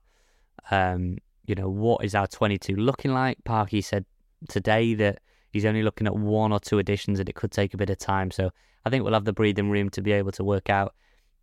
[0.69, 3.43] Um, you know what is our 22 looking like?
[3.43, 4.05] Parky said
[4.47, 5.19] today that
[5.51, 7.97] He's only looking at one or two additions, and it could take a bit of
[7.97, 8.31] time.
[8.31, 8.51] So
[8.85, 10.95] I think we'll have the breathing room to be able to work out,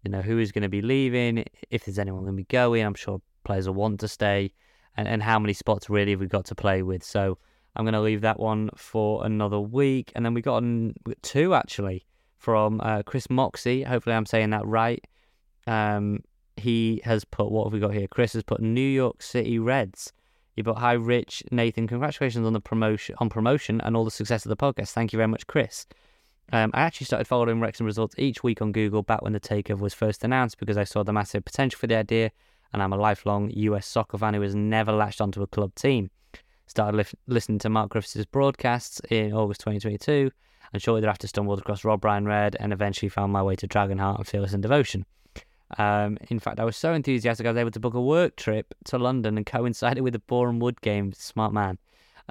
[0.02, 2.84] you know, who is going to be leaving, if there's anyone going to be going.
[2.84, 4.52] I'm sure players will want to stay,
[4.96, 7.04] and, and how many spots really have we got to play with.
[7.04, 7.38] So
[7.76, 10.12] I'm going to leave that one for another week.
[10.14, 13.82] And then we got, got two actually from uh, Chris Moxie.
[13.82, 15.04] Hopefully, I'm saying that right.
[15.66, 16.20] Um,
[16.56, 18.08] he has put what have we got here?
[18.08, 20.12] Chris has put New York City Reds.
[20.52, 21.86] He put hi Rich Nathan.
[21.86, 24.90] Congratulations on the promotion on promotion and all the success of the podcast.
[24.90, 25.86] Thank you very much, Chris.
[26.52, 29.80] Um, I actually started following Wrexham results each week on Google back when the takeover
[29.80, 32.30] was first announced because I saw the massive potential for the idea,
[32.72, 36.10] and I'm a lifelong US soccer fan who has never latched onto a club team.
[36.68, 40.30] Started li- listening to Mark Griffiths' broadcasts in August 2022,
[40.72, 44.18] and shortly thereafter stumbled across Rob Ryan Red and eventually found my way to Dragonheart
[44.18, 45.06] and Fearless in Devotion.
[45.76, 48.74] Um, in fact, I was so enthusiastic I was able to book a work trip
[48.84, 51.78] to London and coincided with the Boreham Wood game, smart man,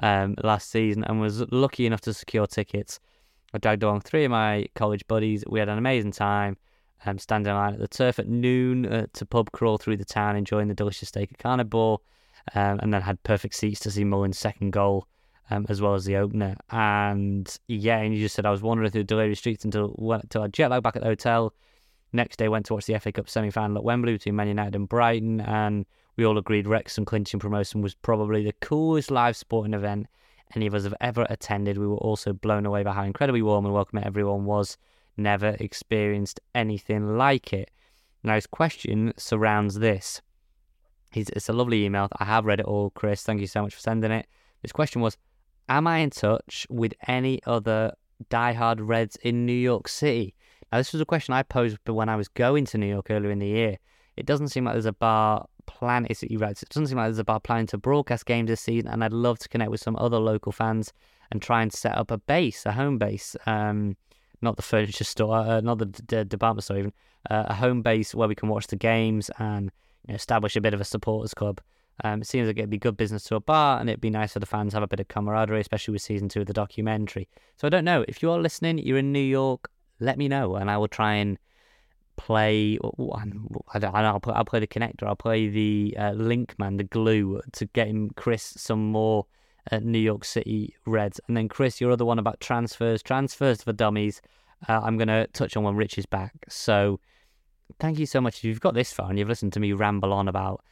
[0.00, 3.00] um, last season and was lucky enough to secure tickets.
[3.52, 5.44] I dragged along three of my college buddies.
[5.48, 6.56] We had an amazing time,
[7.06, 10.04] um, standing in line at the turf at noon uh, to pub crawl through the
[10.04, 12.00] town, enjoying the delicious steak at Carnivore,
[12.54, 15.06] um, and then had perfect seats to see Mullin's second goal.
[15.50, 18.90] Um, as well as the opener, and yeah, and you just said I was wandering
[18.90, 21.54] through the delirious streets until until I jet lagged back at the hotel,
[22.12, 24.74] Next day, went to watch the FA Cup semi final at Wembley between Man United
[24.74, 25.84] and Brighton, and
[26.16, 30.06] we all agreed Wrexham clinching promotion was probably the coolest live sporting event
[30.54, 31.76] any of us have ever attended.
[31.76, 34.78] We were also blown away by how incredibly warm and welcoming everyone was.
[35.18, 37.70] Never experienced anything like it.
[38.22, 40.22] Now, his question surrounds this.
[41.10, 42.08] He's, it's a lovely email.
[42.18, 43.22] I have read it all, Chris.
[43.22, 44.26] Thank you so much for sending it.
[44.62, 45.16] His question was
[45.68, 47.92] Am I in touch with any other
[48.30, 50.34] diehard Reds in New York City?
[50.70, 53.30] Now, this was a question I posed when I was going to New York earlier
[53.30, 53.78] in the year.
[54.16, 56.06] It doesn't seem like there's a bar plan.
[56.10, 58.60] It he writes it doesn't seem like there's a bar planning to broadcast games this
[58.60, 60.92] season, and I'd love to connect with some other local fans
[61.30, 63.36] and try and set up a base, a home base.
[63.46, 63.96] Um,
[64.40, 66.92] not the furniture store, uh, not the d- department store, even
[67.28, 69.70] uh, a home base where we can watch the games and
[70.06, 71.60] you know, establish a bit of a supporters club.
[72.04, 74.32] Um, it seems like it'd be good business to a bar, and it'd be nice
[74.32, 76.52] for the fans to have a bit of camaraderie, especially with season two of the
[76.52, 77.28] documentary.
[77.56, 80.70] So I don't know if you're listening, you're in New York, let me know, and
[80.70, 81.38] I will try and
[82.16, 82.78] play.
[83.72, 85.04] I don't, I'll, I'll play the connector.
[85.06, 89.26] I'll play the uh, link man, the glue, to get him Chris some more
[89.72, 91.20] uh, New York City Reds.
[91.26, 94.20] And then Chris, your other one about transfers, transfers for dummies.
[94.68, 96.32] Uh, I'm going to touch on when Rich is back.
[96.48, 97.00] So
[97.78, 98.38] thank you so much.
[98.38, 100.64] If you've got this far and you've listened to me ramble on about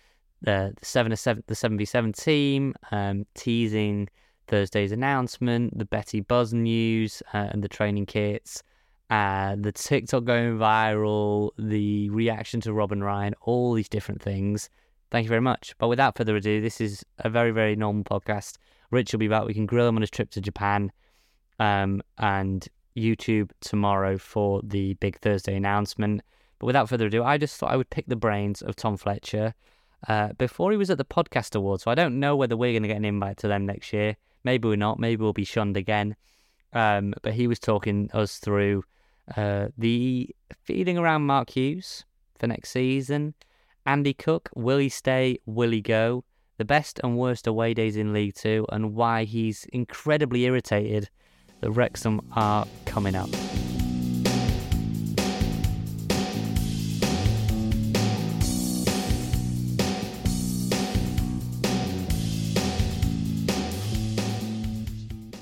[0.42, 4.08] the seven seven the seven v seven team, um, teasing
[4.48, 8.62] Thursday's announcement, the Betty Buzz news, uh, and the training kits
[9.10, 14.68] uh, the TikTok going viral, the reaction to Robin Ryan, all these different things.
[15.10, 15.74] Thank you very much.
[15.78, 18.56] But without further ado, this is a very, very normal podcast.
[18.90, 19.44] Rich will be back.
[19.44, 20.90] We can grill him on his trip to Japan
[21.60, 26.22] um, and YouTube tomorrow for the big Thursday announcement.
[26.58, 29.54] But without further ado, I just thought I would pick the brains of Tom Fletcher
[30.08, 31.82] uh, before he was at the Podcast Awards.
[31.84, 34.16] So I don't know whether we're going to get an invite to them next year.
[34.44, 34.98] Maybe we're not.
[34.98, 36.16] Maybe we'll be shunned again.
[36.72, 38.84] Um, but he was talking us through
[39.36, 40.30] uh, the
[40.64, 42.04] feeling around Mark Hughes
[42.38, 43.34] for next season.
[43.84, 45.38] Andy Cook, will he stay?
[45.46, 46.24] Will he go?
[46.58, 51.10] The best and worst away days in League Two, and why he's incredibly irritated
[51.60, 53.28] that Wrexham are coming up.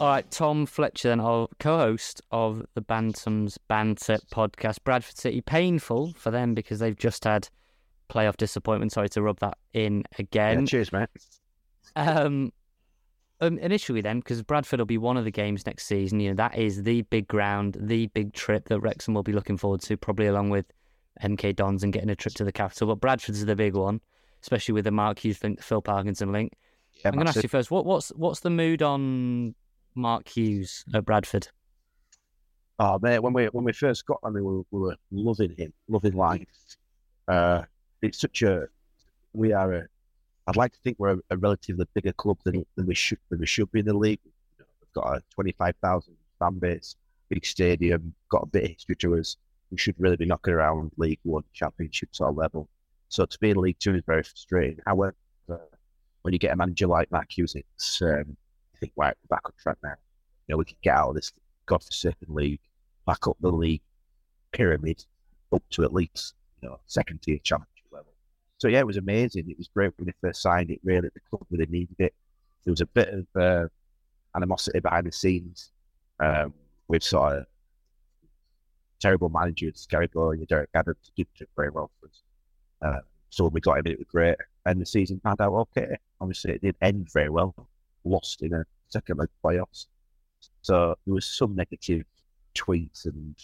[0.05, 4.85] All right, Tom Fletcher, then, our co-host of the Bantams Banter podcast.
[4.85, 7.49] Bradford City, painful for them because they've just had
[8.11, 8.93] playoff disappointment.
[8.93, 10.61] Sorry to rub that in again.
[10.61, 11.09] Yeah, cheers, mate.
[11.97, 12.53] Um,
[13.40, 16.21] um, initially, then, because Bradford will be one of the games next season.
[16.21, 19.57] You know that is the big ground, the big trip that Wrexham will be looking
[19.57, 20.67] forward to, probably along with
[21.23, 22.88] MK Dons and getting a trip to the capital.
[22.88, 24.03] But Bradford's the big one,
[24.43, 26.53] especially with the Mark Hughes link, the Phil Parkinson link.
[26.93, 27.71] Yeah, I'm going to ask you first.
[27.71, 29.55] What, what's what's the mood on
[29.94, 31.48] Mark Hughes at Bradford?
[32.78, 35.72] Oh man, when we when we first got him, we were, we were loving him,
[35.88, 36.48] loving life.
[37.28, 37.62] Uh,
[38.02, 38.66] it's such a
[39.33, 39.87] we are a.
[40.46, 43.38] I'd like to think we're a, a relatively bigger club than, than we should than
[43.38, 44.20] we should be in the league.
[44.24, 46.96] You know, we've got a twenty five thousand fan base,
[47.28, 49.37] big stadium, got a bit of history to us.
[49.70, 52.68] We should really be knocking around League One, Championship sort of level.
[53.09, 54.80] So to be in League Two is very frustrating.
[54.85, 55.14] However,
[56.22, 58.37] when you get a manager like Mark Hughes, it's um,
[58.85, 59.94] think, right, we're back on track now.
[60.47, 61.33] You know, we can get out of this
[61.66, 62.61] godforsaken league,
[63.07, 63.83] back up the league
[64.53, 65.05] pyramid
[65.53, 68.12] up to at least, you know, second tier championship level.
[68.59, 69.49] So yeah, it was amazing.
[69.49, 70.81] It was great when they first signed it.
[70.85, 72.14] Really, the club really needed it.
[72.64, 73.68] There was a bit of uh,
[74.37, 75.70] animosity behind the scenes
[76.20, 76.53] um,
[76.88, 77.47] with sort of
[79.01, 82.23] terrible managers, Gary Bowyer and Derek Adams did do very well for us.
[82.83, 84.37] Uh, so when we got him, it was great.
[84.66, 85.97] And the season panned out okay.
[86.20, 87.55] Obviously, it didn't end very well.
[88.05, 89.87] Lost in a second leg playoffs.
[90.62, 92.04] So there was some negative
[92.54, 93.35] tweets and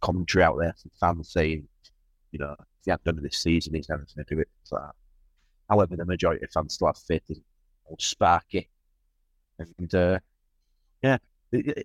[0.00, 1.68] commentary out there from fans saying,
[2.32, 2.54] you know,
[2.84, 4.48] he hadn't done it this season, he's never going to do it.
[4.64, 4.78] So,
[5.68, 7.42] however, the majority of fans still have faith in
[7.88, 8.68] old Sparky.
[9.58, 10.18] And uh,
[11.02, 11.18] yeah,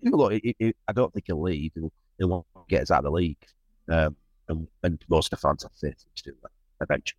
[0.02, 1.72] look, I don't think he'll leave.
[1.74, 3.44] He'll, he'll get us out of the league.
[3.88, 4.16] Um,
[4.48, 7.18] and, and most of the fans have faith to that eventually.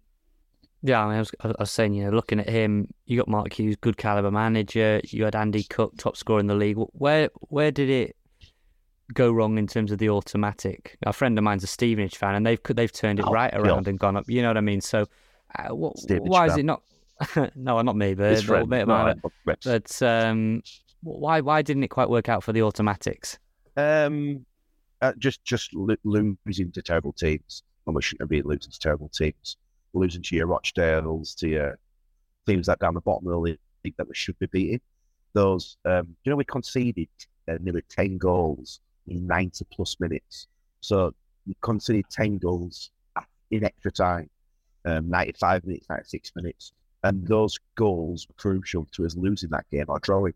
[0.86, 3.30] Yeah, I, mean, I, was, I was saying, you know, looking at him, you got
[3.30, 5.00] Mark Hughes, good caliber manager.
[5.06, 6.76] You had Andy Cook, top scorer in the league.
[6.78, 8.18] Where where did it
[9.14, 10.98] go wrong in terms of the automatic?
[11.06, 13.88] A friend of mine's a Stevenage fan, and they've they've turned it oh, right around
[13.88, 14.26] and gone up.
[14.28, 14.82] You know what I mean?
[14.82, 15.08] So,
[15.58, 16.50] uh, what, why fan.
[16.50, 16.84] is it not?
[17.56, 19.22] no, not me, but bit of mine.
[19.46, 20.64] But um,
[21.02, 23.40] why why didn't it quite work out for the automatics?
[23.78, 24.46] Um,
[25.02, 29.08] uh, just just losing to terrible teams, and we shouldn't have been losing to terrible
[29.08, 29.56] teams
[29.94, 31.80] losing to your Rochdales, to your
[32.48, 34.82] teams that down the bottom of the league that we should be beating.
[35.34, 37.10] Those, um, you know, we conceded
[37.48, 40.48] uh, nearly 10 goals in 90 plus minutes.
[40.82, 41.14] So
[41.48, 42.92] we conceded 10 goals
[43.52, 44.30] in extra time,
[44.86, 46.74] um, 95 minutes, 96 minutes.
[47.04, 50.34] And those goals were crucial to us losing that game or drawing.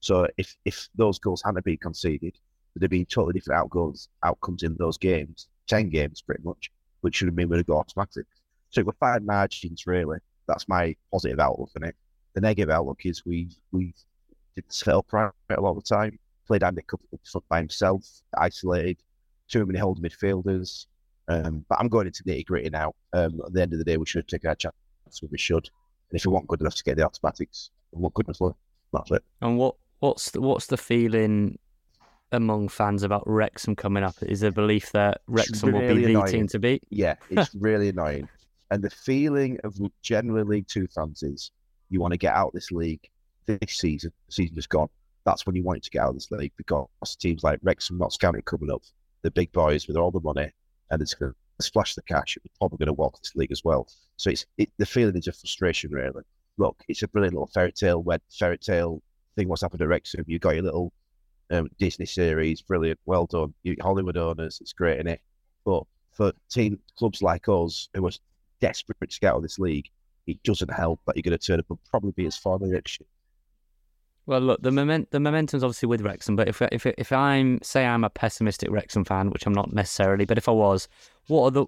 [0.00, 2.38] So if, if those goals hadn't been conceded,
[2.76, 7.28] there'd been totally different outcomes, outcomes in those games, 10 games pretty much, which should
[7.28, 8.26] have been with a automatic.
[8.74, 10.18] So we're fine margins, really.
[10.48, 11.94] That's my positive outlook on it.
[12.34, 13.94] The negative outlook is we we
[14.56, 16.18] did spell pride a lot of the time.
[16.48, 17.00] Played Andy Cook
[17.48, 18.04] by himself,
[18.36, 18.98] isolated,
[19.48, 20.86] too many holding midfielders.
[21.28, 22.94] Um, but I'm going into nitty gritty now.
[23.12, 24.74] Um, at the end of the day, we should take our chance
[25.20, 25.70] when we should.
[26.10, 28.56] And if we want good enough to get the automatics, what goodness for,
[28.92, 29.22] that's it.
[29.40, 31.60] And what what's the, what's the feeling
[32.32, 34.16] among fans about Wrexham coming up?
[34.20, 36.32] Is there a belief that Wrexham really will be the annoying.
[36.32, 36.82] team to beat?
[36.90, 38.28] Yeah, it's really annoying.
[38.74, 41.52] And the feeling of generally League Two fans is
[41.90, 43.08] you want to get out this league
[43.46, 44.10] this season.
[44.26, 44.88] The season is gone.
[45.24, 46.88] That's when you want to get out of this league because
[47.20, 48.82] teams like Wrexham, Notts County coming up,
[49.22, 50.50] the big boys with all the money,
[50.90, 52.36] and it's going to splash the cash.
[52.44, 53.86] It's probably going to walk this league as well.
[54.16, 56.24] So it's it, the feeling is a frustration, really.
[56.58, 59.00] Look, it's a brilliant little fairy tale, web fairy tale
[59.36, 59.46] thing.
[59.46, 60.24] What's happened to Wrexham?
[60.26, 60.92] You got your little
[61.52, 63.54] um, Disney series, brilliant, well done.
[63.62, 65.20] You Hollywood owners, it's great in it.
[65.64, 68.10] But for team clubs like us, who are
[68.60, 69.88] desperate to get out of this league,
[70.26, 73.00] it doesn't help that you're going to turn up and probably be as far next
[73.00, 73.06] year.
[74.26, 77.84] Well, look, the moment the momentum's obviously with Wrexham, but if if if I'm say
[77.84, 80.88] I'm a pessimistic Wrexham fan, which I'm not necessarily, but if I was,
[81.26, 81.66] what are the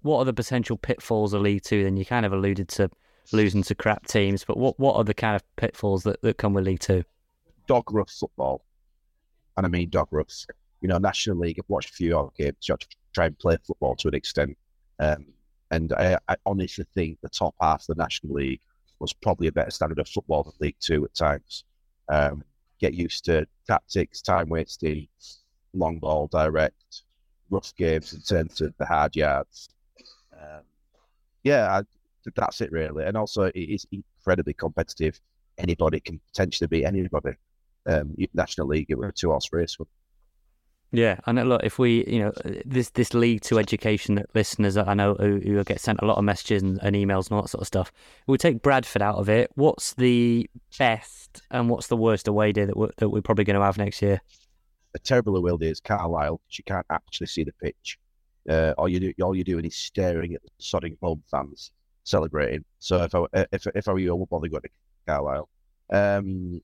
[0.00, 1.84] what are the potential pitfalls of League Two?
[1.84, 2.90] Then you kind of alluded to
[3.32, 6.54] losing to crap teams, but what what are the kind of pitfalls that, that come
[6.54, 7.04] with League Two?
[7.66, 8.64] Dog rough football,
[9.58, 10.46] and I mean dog rough.
[10.80, 11.58] You know, National League.
[11.58, 12.56] I've watched a few of games.
[12.62, 12.78] To
[13.12, 14.56] try and play football to an extent.
[14.98, 15.26] Um,
[15.70, 18.60] and I, I, honestly think the top half of the National League
[18.98, 21.64] was probably a better standard of football than League Two at times.
[22.08, 22.42] Um,
[22.80, 25.08] get used to tactics, time wasting,
[25.74, 27.02] long ball, direct,
[27.50, 29.68] rough games in terms of the hard yards.
[30.32, 30.62] Um,
[31.42, 31.82] yeah, I,
[32.34, 33.04] that's it really.
[33.04, 35.20] And also, it is incredibly competitive.
[35.58, 37.32] Anybody can potentially beat anybody.
[37.86, 39.76] Um, National League, it was a two horse race.
[40.90, 42.32] Yeah, and look, if we, you know,
[42.64, 46.16] this this League Two education that listeners I know who, who, get sent a lot
[46.16, 47.92] of messages and, and, emails and all that sort of stuff,
[48.26, 49.50] we take Bradford out of it.
[49.54, 50.48] What's the
[50.78, 53.76] best and what's the worst away day that we're, that we're probably going to have
[53.76, 54.22] next year?
[54.94, 56.40] A terrible away day is Carlisle.
[56.50, 57.98] You can't actually see the pitch.
[58.48, 61.70] Uh, all you do, all you're doing is staring at the sodding home fans
[62.04, 62.64] celebrating.
[62.78, 64.70] So if I if if I were you, I would bother going to
[65.06, 65.48] Carlisle.
[65.90, 66.62] Um,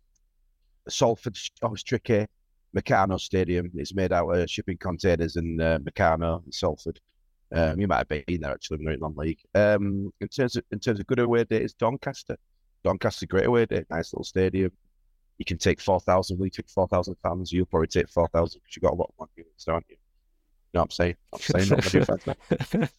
[0.88, 2.26] Salford's always tricky.
[2.74, 3.70] Meccano Stadium.
[3.74, 7.00] It's made out of shipping containers in uh, Meccano and Salford.
[7.52, 9.38] Um, you might have been there actually when we are in non-league.
[9.54, 12.36] Um, in terms of in terms of good away day, it's Doncaster.
[12.82, 14.72] Doncaster, great away day, nice little stadium.
[15.38, 16.38] You can take four thousand.
[16.38, 17.52] We took four thousand fans.
[17.52, 19.96] You'll probably take four thousand because you got a lot of money, don't you?
[20.72, 21.16] You know what I'm saying?
[21.32, 21.68] I'm saying
[22.80, 22.90] not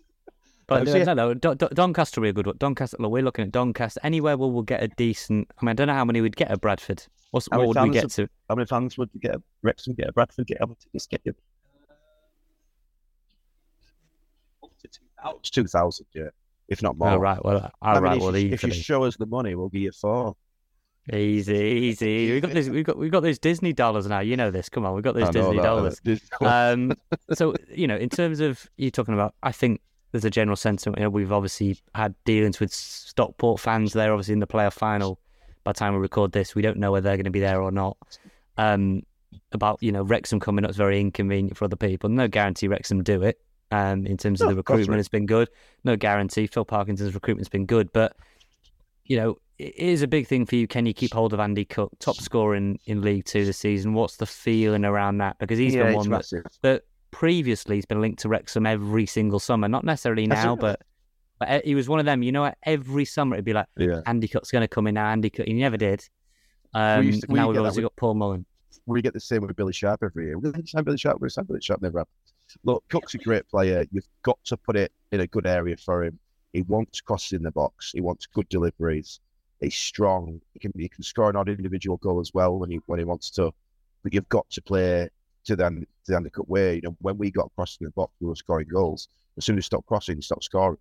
[0.67, 2.57] But no, no, no, Doncaster will be a good one.
[2.57, 4.01] Doncaster, look, we're looking at Doncaster.
[4.03, 5.49] Anywhere where we'll get a decent.
[5.61, 7.03] I mean, I don't know how many we'd get at Bradford.
[7.32, 8.30] What's, what would we get to?
[8.47, 9.36] How many fans would you get?
[9.61, 10.09] Wrexham get?
[10.09, 10.59] A Bradford get?
[10.59, 11.34] How many tickets get you?
[15.39, 16.30] It's two thousand, yeah,
[16.69, 17.09] if not more.
[17.09, 19.55] All right, well, all I right, well, if, you, if you show us the money,
[19.55, 20.36] we'll give you four.
[21.11, 22.34] Easy, easy.
[22.34, 22.69] We got this.
[22.69, 24.19] We got we got those Disney dollars now.
[24.19, 24.69] You know this.
[24.69, 26.01] Come on, we got those Disney that, dollars.
[26.41, 26.93] um,
[27.34, 30.99] so you know, in terms of you talking about, I think there's a general sentiment.
[30.99, 33.93] You know, we've obviously had dealings with Stockport fans.
[33.93, 35.19] They're obviously in the playoff final
[35.68, 37.61] by the time we record this, we don't know whether they're going to be there
[37.61, 37.97] or not.
[38.55, 39.01] Um,
[39.51, 42.09] about you know Wrexham coming up is very inconvenient for other people.
[42.09, 43.41] No guarantee Wrexham do it.
[43.70, 44.97] Um, in terms of the recruitment, right.
[44.97, 45.49] has been good.
[45.84, 46.47] No guarantee.
[46.47, 48.15] Phil Parkinson's recruitment's been good, but
[49.03, 50.70] you know it is a big thing for you.
[50.70, 53.93] Can you keep hold of Andy Cook, top scorer in, in League Two this season?
[53.93, 55.38] What's the feeling around that?
[55.38, 59.39] Because he's yeah, been one that, that previously he's been linked to Wrexham every single
[59.39, 59.68] summer.
[59.68, 60.82] Not necessarily now, but
[61.39, 62.23] but uh, he was one of them.
[62.23, 64.01] You know, every summer it'd be like Yeah.
[64.05, 65.07] Andy Cook's going to come in now.
[65.07, 66.03] Andy Cook, he never did.
[66.73, 68.45] Um, used to- we now we've obviously got Paul Mullen.
[68.85, 70.38] we get the same with Billy Sharp every year.
[70.38, 71.15] We're going to sign Billy Sharp.
[71.17, 71.81] We're going to sign Billy Sharp.
[71.81, 72.57] Never happens.
[72.63, 73.85] Look, Cook's a great player.
[73.91, 76.17] You've got to put it in a good area for him.
[76.53, 77.91] He wants crosses in the box.
[77.93, 79.19] He wants good deliveries.
[79.59, 80.39] He's strong.
[80.53, 83.05] He can he can score an odd individual goal as well when he when he
[83.05, 83.51] wants to.
[84.03, 85.09] But you've got to play
[85.45, 86.75] to the to the Cook way.
[86.75, 89.09] You know, when we got crossing the box, we were scoring goals.
[89.38, 90.77] As soon as he stopped crossing, he stopped scoring.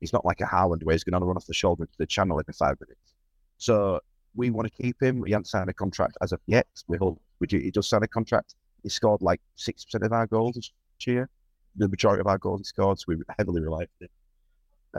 [0.00, 2.06] He's not like a Haaland where he's going to run off the shoulder into the
[2.06, 3.14] channel every five minutes.
[3.58, 4.00] So
[4.34, 5.24] we want to keep him.
[5.24, 6.66] He hasn't signed a contract as of yet.
[6.88, 8.54] We hope we do, he does sign a contract.
[8.82, 10.72] He scored like six percent of our goals this
[11.06, 11.28] year.
[11.76, 14.08] The majority of our goals he scored, so we heavily rely on him.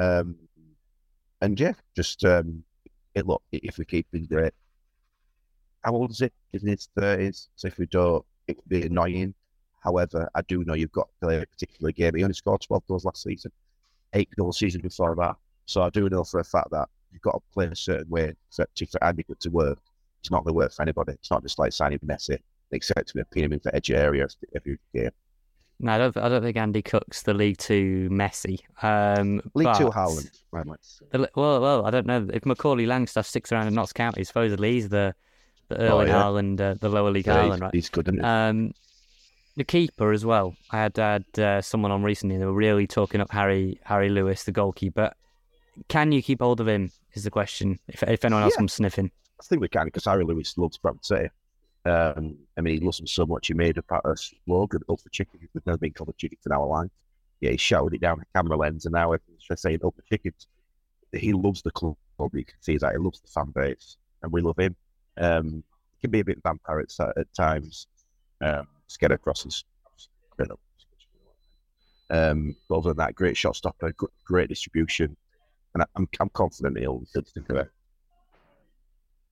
[0.04, 0.36] Um,
[1.42, 2.64] and yeah, just um,
[3.16, 4.54] it look if we keep him great.
[5.84, 6.34] How old is it?
[6.52, 7.50] He's in his thirties.
[7.56, 9.34] So if we don't, it would be annoying.
[9.84, 12.16] However, I do know you've got to play a particular game.
[12.16, 13.52] He only scored twelve goals last season,
[14.14, 15.36] eight goal season before that.
[15.66, 18.34] So I do know for a fact that you've got to play a certain way
[18.50, 19.80] for, to, for Andy Cook to work.
[20.22, 21.14] It's not going to work for anybody.
[21.14, 22.38] It's not just like signing Messi,
[22.72, 25.10] except to pin him in for edge areas every game.
[25.80, 26.18] No, I don't.
[26.18, 28.60] I don't think Andy Cook's the League Two Messi.
[28.84, 30.30] Um, League Two Haaland.
[30.52, 30.68] Right,
[31.12, 34.24] the- well, well, I don't know if Macaulay Langstaff sticks around in Notts County.
[34.24, 35.16] Supposedly he's the
[35.70, 36.22] the Erling Oh, yeah.
[36.24, 37.74] Haaland, uh, the lower league Yeah, Haaland, right?
[37.74, 38.24] he's good, isn't he?
[38.24, 38.74] Um,
[39.56, 40.56] the keeper as well.
[40.72, 42.38] I had had uh, someone on recently.
[42.38, 45.12] They were really talking up Harry Harry Lewis, the goalkeeper.
[45.88, 46.92] Can you keep hold of him?
[47.14, 47.80] Is the question.
[47.88, 48.58] If if anyone else Yeah.
[48.58, 51.30] comes sniffing, I think we can because Harry Lewis loves City.
[51.84, 53.48] Um, I mean, he loves him so much.
[53.48, 55.40] He made a part of slogan up for chicken.
[55.54, 56.92] We've never been called a chicken in our life.
[57.40, 60.04] Yeah, he shouted it down the camera lens, and now everyone's just saying up for
[60.04, 60.48] chickens.
[61.12, 61.96] He loves the club.
[62.20, 64.76] You can see that he loves the fan base, and we love him.
[65.18, 65.64] Um,
[65.98, 67.88] he can be a bit vampire at, at times.
[68.42, 69.64] Um, scared across his.
[72.10, 73.94] Um, but other than that, great shot stopper,
[74.26, 75.16] great distribution,
[75.74, 77.70] and I, I'm I'm confident he'll he'll stick with it.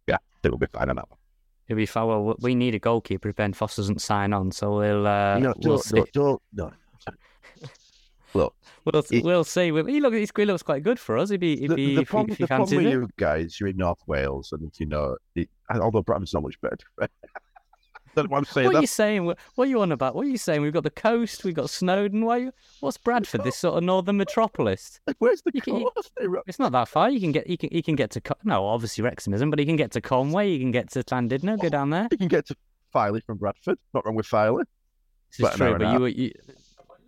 [0.08, 1.20] Yeah, I think we'll be fine on that one.
[1.68, 2.08] it'll be fine.
[2.08, 5.54] Well, we need a goalkeeper if Ben Foster doesn't sign on, so we'll uh, no,
[5.58, 5.98] we'll don't, see.
[5.98, 6.72] no, don't, no.
[8.36, 8.54] Look,
[8.86, 9.72] We'll, it- we'll see.
[9.72, 11.32] We'll, he look, he's- he looks quite good for us.
[11.32, 12.92] If he, if the, he, the if, he- problem, if he the problem with it.
[12.92, 16.78] you guys, you're in North Wales, and you know, it, although Bradford's not much better.
[18.28, 18.68] What I'm saying.
[18.68, 19.26] What are you saying?
[19.26, 20.16] What, are you on about?
[20.16, 20.62] What are you saying?
[20.62, 22.26] We've got the coast, we've got Snowdon.
[22.26, 22.38] Why?
[22.38, 23.44] You, what's Bradford?
[23.44, 25.00] This sort of northern metropolis.
[25.20, 26.12] where's the you can- coast?
[26.48, 27.10] It's not that far.
[27.10, 28.22] You can get, you can, you can get to.
[28.44, 30.52] No, obviously Wrexham isn't, but you can get to Conway.
[30.52, 31.60] You can get to Llandudno.
[31.60, 32.08] Go down there.
[32.12, 32.56] You can get to
[32.92, 33.78] Filey from Bradford.
[33.94, 34.64] Not wrong with Filey.
[35.38, 36.32] This is true, but you, you,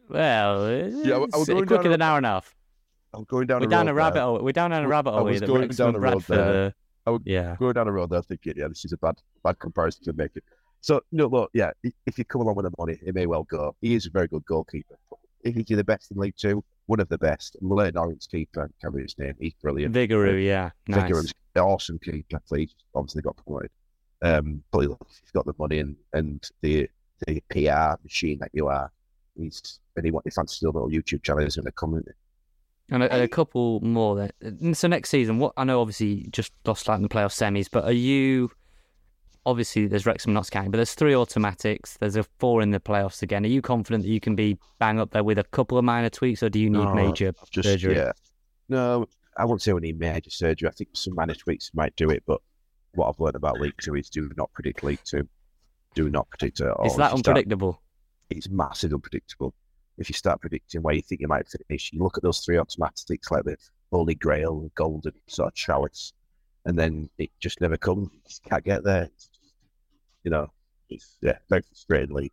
[0.10, 2.56] well, Yeah, I quicker down a- than an hour and a half.
[3.14, 4.40] I'm going down We're a down a rabbit hole.
[4.42, 5.20] We're down a rabbit hole.
[5.20, 6.74] I was going down a road there.
[7.06, 7.56] I would yeah.
[7.58, 10.36] going down the road there thinking, yeah, this is a bad bad comparison to make
[10.36, 10.44] it.
[10.82, 11.72] So no, look, yeah,
[12.06, 13.76] if you come along with the money, it may well go.
[13.82, 14.98] He is a very good goalkeeper.
[15.44, 17.56] If he's the best in League Two, one of the best.
[17.62, 19.36] Leyton Orient keeper, I can't remember his name.
[19.40, 19.94] He's brilliant.
[19.96, 21.04] Vigouroux, yeah, nice.
[21.04, 22.40] Vigouroux's an awesome keeper.
[22.48, 23.72] Please, obviously got promoted.
[24.24, 26.90] Um, but look, if he's got the money and and the
[27.28, 28.92] the PR machine that you are.
[29.38, 31.44] He's and he, want- he fancies a little YouTube channel.
[31.44, 32.04] He's going to come in.
[32.90, 34.74] And a, a couple more then.
[34.74, 37.86] So next season, what I know, obviously, just lost out in the playoff semis, but
[37.86, 38.52] are you?
[39.46, 41.98] Obviously, there's Wrexham not counting, but there's three automatics.
[42.00, 43.44] There's a four in the playoffs again.
[43.44, 46.10] Are you confident that you can be bang up there with a couple of minor
[46.10, 47.96] tweaks, or do you need No, major Just surgery?
[47.96, 48.12] yeah.
[48.70, 50.70] No, I won't say we need major surgery.
[50.70, 52.40] I think some minor tweaks might do it, but
[52.94, 55.28] what I've learned about League Two is do not predict League Two.
[55.96, 56.86] Do not predict it at all.
[56.86, 57.82] Is that you start- unpredictable?
[58.30, 59.54] it's massively unpredictable.
[59.98, 62.58] If you start predicting where you think you might finish, you look at those three
[62.58, 63.58] automatics like the
[63.92, 66.14] Holy Grail, Golden sort of chalice,
[66.66, 68.10] and then it just never comes.
[68.46, 69.04] You can't get there.
[69.04, 69.30] It's
[70.24, 70.52] you know,
[71.22, 72.32] yeah, very frustratingly.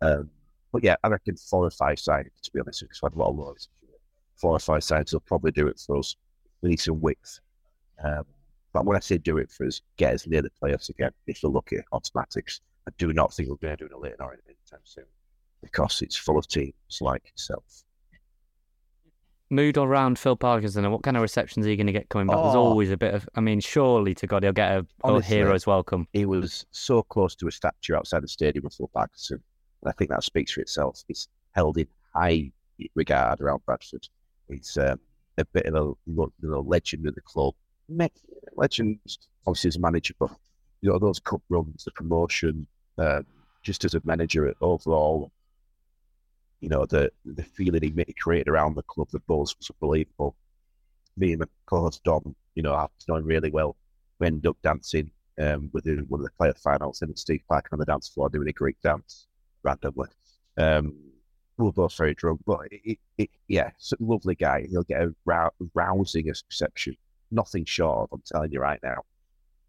[0.00, 0.30] Um,
[0.72, 3.30] but yeah, I reckon four or five sides, to be honest, because I've got a
[3.30, 3.58] lot of
[4.36, 6.16] four or five sides will probably do it for us.
[6.62, 7.40] We need some width.
[8.02, 8.24] Um,
[8.72, 11.10] but when I say do it for us, get us near the playoffs again.
[11.26, 13.98] If you look at automatics, I do not think we're going to do it a
[13.98, 15.04] Leyton Orient anytime soon
[15.62, 17.84] because it's full of teams like itself.
[19.50, 22.28] Mood around Phil Parkinson, and what kind of receptions are you going to get coming
[22.28, 22.36] back?
[22.36, 22.60] There's Oh.
[22.62, 23.28] always a bit of.
[23.34, 25.36] I mean, surely to God, he'll get a, Honestly.
[25.36, 26.06] hero's welcome.
[26.12, 29.42] He was so close to a statue outside the stadium of Phil Parkinson.
[29.82, 31.02] And I think that speaks for itself.
[31.08, 32.52] He's held in high
[32.94, 34.08] regard around Bradford.
[34.48, 35.00] He's um,
[35.36, 37.54] a bit of a you know, legend of the club.
[38.56, 38.98] Legend,
[39.46, 40.30] obviously as a manager, but
[40.80, 42.66] you know those cup runs, the promotion,
[42.98, 43.22] uh,
[43.62, 45.30] just as a manager overall,
[46.60, 50.36] you know the the feeling he created around the club, the buzz was unbelievable.
[51.16, 53.76] Me and my co-host Dom, you know, after knowing really well,
[54.18, 57.78] we ended up dancing um, with one of the player finals, and Steve Parkin on
[57.78, 59.26] the dance floor doing a Greek dance
[59.62, 60.08] randomly.
[60.56, 60.94] Um,
[61.56, 64.66] we were both very drunk, but it, it, yeah, it's a lovely guy.
[64.70, 66.96] He'll get a rou- rousing reception.
[67.30, 69.02] Nothing short of, I'm telling you right now.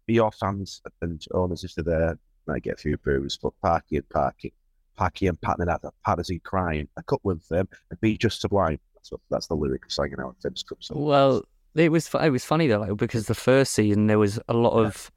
[0.06, 3.96] Be your fans and owners if they're there, might get a few boos, but Parky
[3.96, 4.52] and Parky,
[4.96, 8.78] Parky and partners in crime, a couple of them, and be just sublime.
[8.94, 10.78] That's what, that's the lyric of singing out Tim's Cup.
[10.80, 10.96] So.
[10.96, 11.42] Well,
[11.74, 14.72] it was it was funny though, like, because the first season there was a lot
[14.72, 15.10] of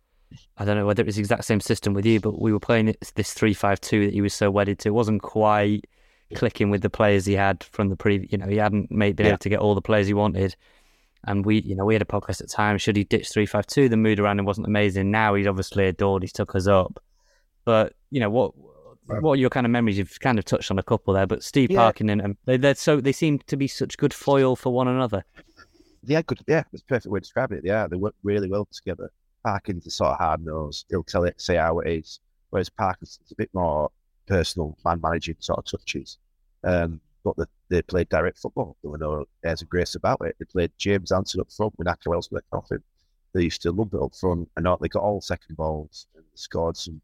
[0.58, 2.60] I don't know whether it was the exact same system with you, but we were
[2.60, 4.90] playing this three five two that he was so wedded to.
[4.90, 5.86] It wasn't quite
[6.34, 8.32] clicking with the players he had from the previous.
[8.32, 9.34] You know, he hadn't made been yeah.
[9.34, 10.56] able to get all the players he wanted.
[11.28, 12.78] And we, you know, we had a podcast at the time.
[12.78, 13.90] Should he ditch three five two?
[13.90, 15.12] The mood around him wasn't amazing.
[15.12, 16.24] Now he's obviously adored.
[16.24, 17.02] He's took us up.
[17.66, 18.54] But you know what?
[19.08, 19.98] What are your kind of memories?
[19.98, 21.78] You've kind of touched on a couple there, but Steve yeah.
[21.78, 25.24] Parkin and they, they're so they seem to be such good foil for one another.
[26.04, 26.40] Yeah, good.
[26.48, 27.62] Yeah, that's a perfect way to describe it.
[27.64, 29.12] Yeah, they work really well together.
[29.44, 30.86] Parkin's the sort of hard nose.
[30.90, 32.20] He'll tell it, say how it is.
[32.50, 33.92] Whereas Parkinson's a bit more
[34.28, 36.18] personal, man managing sort of touches.
[36.64, 38.78] Um, but the, they played direct football.
[38.82, 40.36] There were no airs of grace about it.
[40.40, 42.84] They played James Hanson up front with Naka Ellsworth off him.
[43.34, 46.78] They used to lump it up front and they got all second balls and scored
[46.78, 47.02] some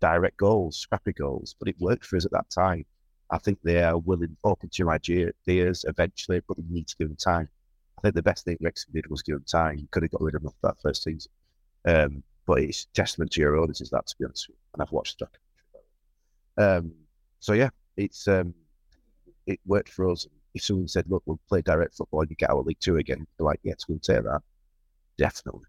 [0.00, 1.54] direct goals, scrappy goals.
[1.58, 2.84] But it worked for us at that time.
[3.30, 7.16] I think they are willing, open to ideas eventually, but they need to give them
[7.16, 7.48] time.
[7.98, 9.78] I think the best thing Wrexham did was give them time.
[9.78, 11.30] You could have got rid of them that first season.
[11.86, 14.60] Um, but it's testament to your owners is that to be honest with you.
[14.74, 16.88] And I've watched the documentary.
[16.88, 16.92] Um,
[17.38, 18.54] so yeah, it's um,
[19.46, 20.26] it worked for us.
[20.54, 23.26] If someone said, "Look, we'll play direct football and you get our League Two again,"
[23.36, 24.42] they're like, "Yes, we'll take that."
[25.16, 25.62] Definitely.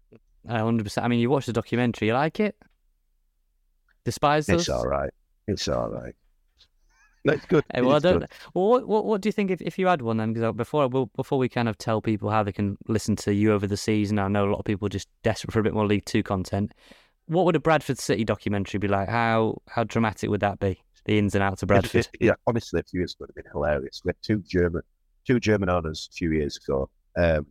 [0.48, 1.04] hundred percent.
[1.04, 2.08] I mean, you watched the documentary.
[2.08, 2.56] You like it?
[4.04, 5.10] Despise It's all right.
[5.46, 6.14] It's all right.
[7.24, 7.64] That's good.
[7.72, 8.24] Hey, well, I don't.
[8.54, 10.32] Well, what, what, what do you think if, if you had one then?
[10.32, 13.32] Because uh, before we'll, before we kind of tell people how they can listen to
[13.32, 15.62] you over the season, I know a lot of people are just desperate for a
[15.62, 16.72] bit more League Two content.
[17.26, 19.08] What would a Bradford City documentary be like?
[19.08, 20.82] How how dramatic would that be?
[21.04, 22.08] The ins and outs of Bradford.
[22.20, 24.02] yeah, honestly, a few years ago would have been hilarious.
[24.04, 24.82] We had two German
[25.24, 26.90] two German owners a few years ago.
[27.16, 27.46] Um,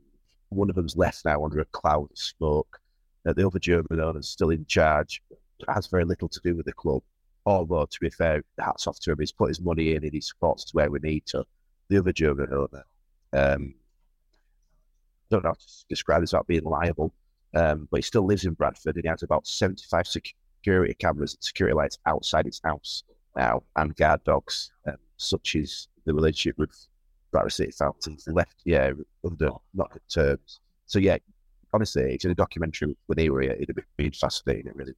[0.49, 2.79] one of them's left now under a cloud of smoke.
[3.25, 5.21] Uh, the other German owner's still in charge.
[5.67, 7.03] Has very little to do with the club
[7.45, 10.21] although to be fair, hats off to him, he's put his money in and he
[10.21, 11.45] supports to where we need to.
[11.89, 12.85] The other German owner,
[13.33, 13.73] um,
[15.29, 17.13] don't know how to describe this without being liable,
[17.55, 21.43] um, but he still lives in Bradford and he has about 75 security cameras and
[21.43, 23.03] security lights outside his house
[23.35, 26.87] now and guard dogs, um, such as the relationship with
[27.31, 28.27] Bradford City Fountains.
[28.27, 28.91] Left, yeah,
[29.25, 30.59] under not good terms.
[30.85, 31.17] So, yeah,
[31.73, 34.93] honestly, it's in a documentary with Erie, it'd have been fascinating, really.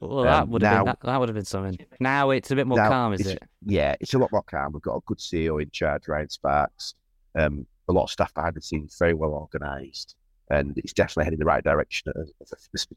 [0.00, 1.78] Well, that um, would have now, been that, that, would have been something.
[2.00, 3.42] Now it's a bit more calm, is it?
[3.66, 4.72] Yeah, it's a lot more calm.
[4.72, 6.94] We've got a good CEO in charge, Ryan Sparks.
[7.38, 10.16] Um, a lot of staff behind the scenes, very well organised,
[10.48, 12.12] and it's definitely heading the right direction.
[12.16, 12.32] As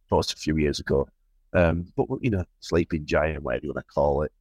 [0.09, 1.07] was a few years ago.
[1.53, 4.31] Um, but you know, sleeping giant, whatever you want to call it.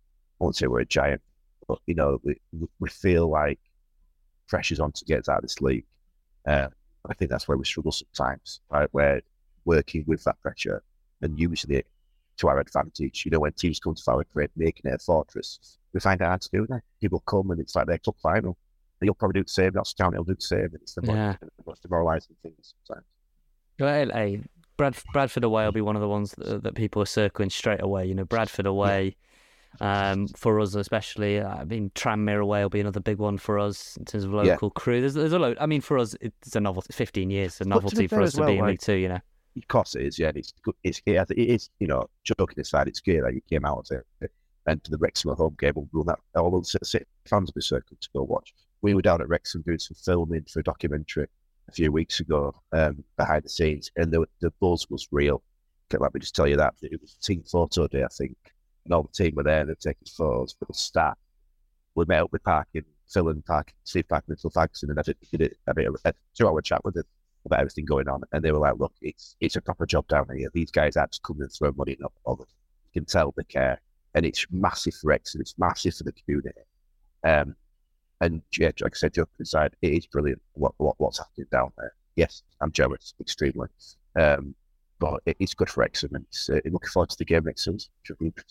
[0.40, 1.20] I won't say we're a giant,
[1.66, 2.36] but you know, we
[2.78, 3.58] we feel like
[4.46, 5.84] pressure's on to get us out of this league.
[6.46, 6.68] Uh,
[7.08, 8.88] I think that's where we struggle sometimes, right?
[8.92, 9.20] We're
[9.64, 10.82] working with that pressure
[11.20, 11.86] and using it
[12.42, 13.24] to our advantage.
[13.24, 16.24] You know, when teams come to Fowler Creek, making it a fortress, we find it
[16.24, 16.82] hard to do that.
[17.00, 18.58] People come and it's like their club final.
[19.00, 19.72] And you'll probably do the same.
[19.72, 20.68] That's County will do the same.
[20.74, 21.36] It's the yeah.
[21.66, 23.06] most demoralising thing sometimes.
[23.80, 24.40] Well, hey,
[24.76, 27.82] Brad, Bradford away will be one of the ones that, that, people are circling straight
[27.82, 28.06] away.
[28.06, 29.16] You know, Bradford away.
[29.80, 33.96] Um, for us especially, I mean, Tranmere away will be another big one for us
[33.96, 34.80] in terms of local yeah.
[34.80, 35.00] crew.
[35.00, 35.56] There's, there's a load.
[35.58, 36.92] I mean, for us, it's a novelty.
[36.92, 38.92] Fifteen years, a novelty for us to be in League Two.
[38.92, 39.20] You know,
[39.56, 40.32] of course it is, yeah.
[40.34, 40.74] It's good.
[40.82, 44.30] It's it is, you know, joking aside, it's good that you came out and
[44.66, 48.00] went to the Wrexham home game will run that all the fans will be circled
[48.00, 48.54] to go watch.
[48.80, 51.26] We were down at Wrexham doing some filming for a documentary
[51.68, 55.42] a few weeks ago um, behind the scenes, and the the buzz was real.
[55.92, 58.36] Let me just tell you that it was team photo day, I think,
[58.84, 61.18] and all the team were there and they're taking photos for the staff.
[61.94, 65.02] We met up with Parkin, Phil and Parkin, Steve Parkin and Phil Ferguson, and I
[65.02, 67.04] did, did a, a, a two-hour chat with them
[67.44, 68.22] about everything going on.
[68.32, 70.48] And they were like, look, it's it's a proper job down here.
[70.52, 73.80] These guys are just coming and throw money in all You can tell they care.
[74.14, 76.60] And it's massive for and it's massive for the community.
[77.24, 77.56] Um,
[78.20, 81.72] and yeah, like I said, joking aside, it is brilliant what, what what's happening down
[81.78, 81.92] there.
[82.16, 83.68] Yes, I'm jealous extremely.
[84.18, 84.54] Um,
[84.98, 87.90] but it's good for X and it's uh, looking forward to the game next season.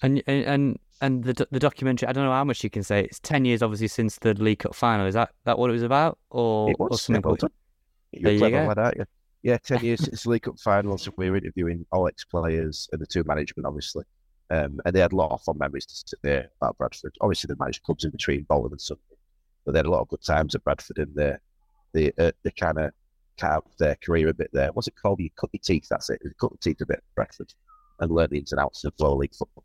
[0.01, 3.05] And and and the the documentary, I don't know how much you can say.
[3.05, 5.05] It's ten years, obviously, since the League Cup final.
[5.05, 7.49] Is that that what it was about, or, it was, or something?
[8.11, 8.67] You're there you.
[8.67, 9.07] Lad, aren't?
[9.43, 10.97] Yeah, 10 years since the League Cup final.
[10.97, 14.03] So we were interviewing all ex players and the two management, obviously.
[14.51, 17.15] Um, and they had a lot of fun memories to sit there about Bradford.
[17.21, 19.17] Obviously, they managed clubs in between Bolton and Sunderland,
[19.65, 21.35] but they had a lot of good times at Bradford and they,
[21.93, 22.91] they, uh, they kind of
[23.39, 24.71] cut out their career a bit there.
[24.73, 25.21] What's it called?
[25.21, 26.21] You cut your teeth, that's it.
[26.23, 27.53] You cut your teeth a bit at Bradford
[27.99, 29.63] and learn the ins and outs of lower league football.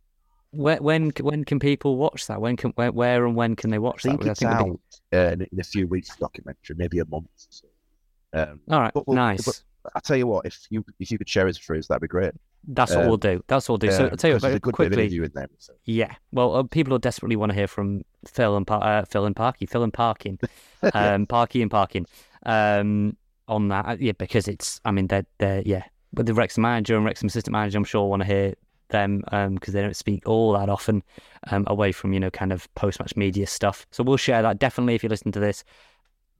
[0.52, 2.40] Where, when when can people watch that?
[2.40, 4.30] When can where, where and when can they watch I think that?
[4.30, 4.80] it's it'll be- out
[5.12, 7.26] uh, in, in a few weeks documentary, maybe a month.
[7.26, 7.66] or so.
[8.32, 9.44] Um, All right, but we'll- nice.
[9.44, 9.62] but
[9.94, 12.08] I tell you what, if you if you could share it for us, that'd be
[12.08, 12.32] great.
[12.68, 13.42] That's what um, we'll do.
[13.46, 13.96] That's what we'll do.
[13.96, 15.02] So Um, I'll tell you 'cause there's a good bit of quickly.
[15.04, 15.48] interview in there.
[15.58, 15.72] So.
[15.84, 16.12] Yeah.
[16.32, 19.36] Well, uh, people will desperately want to hear from Phil and Par- uh, Phil and
[19.36, 20.38] Parky, Phil and Parkin,
[20.94, 22.06] um, Parky and Parkin,
[22.44, 23.16] um,
[23.46, 23.86] on that.
[23.86, 24.80] Uh, Yeah, because it's.
[24.84, 25.84] I mean, they're they're yeah.
[26.12, 28.54] But the Wrexham manager and Wrexham assistant manager, I'm sure, want to hear
[28.90, 29.22] them
[29.54, 31.02] because they don't speak all that often
[31.50, 33.86] um, away from you know kind of post match media stuff.
[33.92, 35.62] So we'll share that definitely if you listen to this.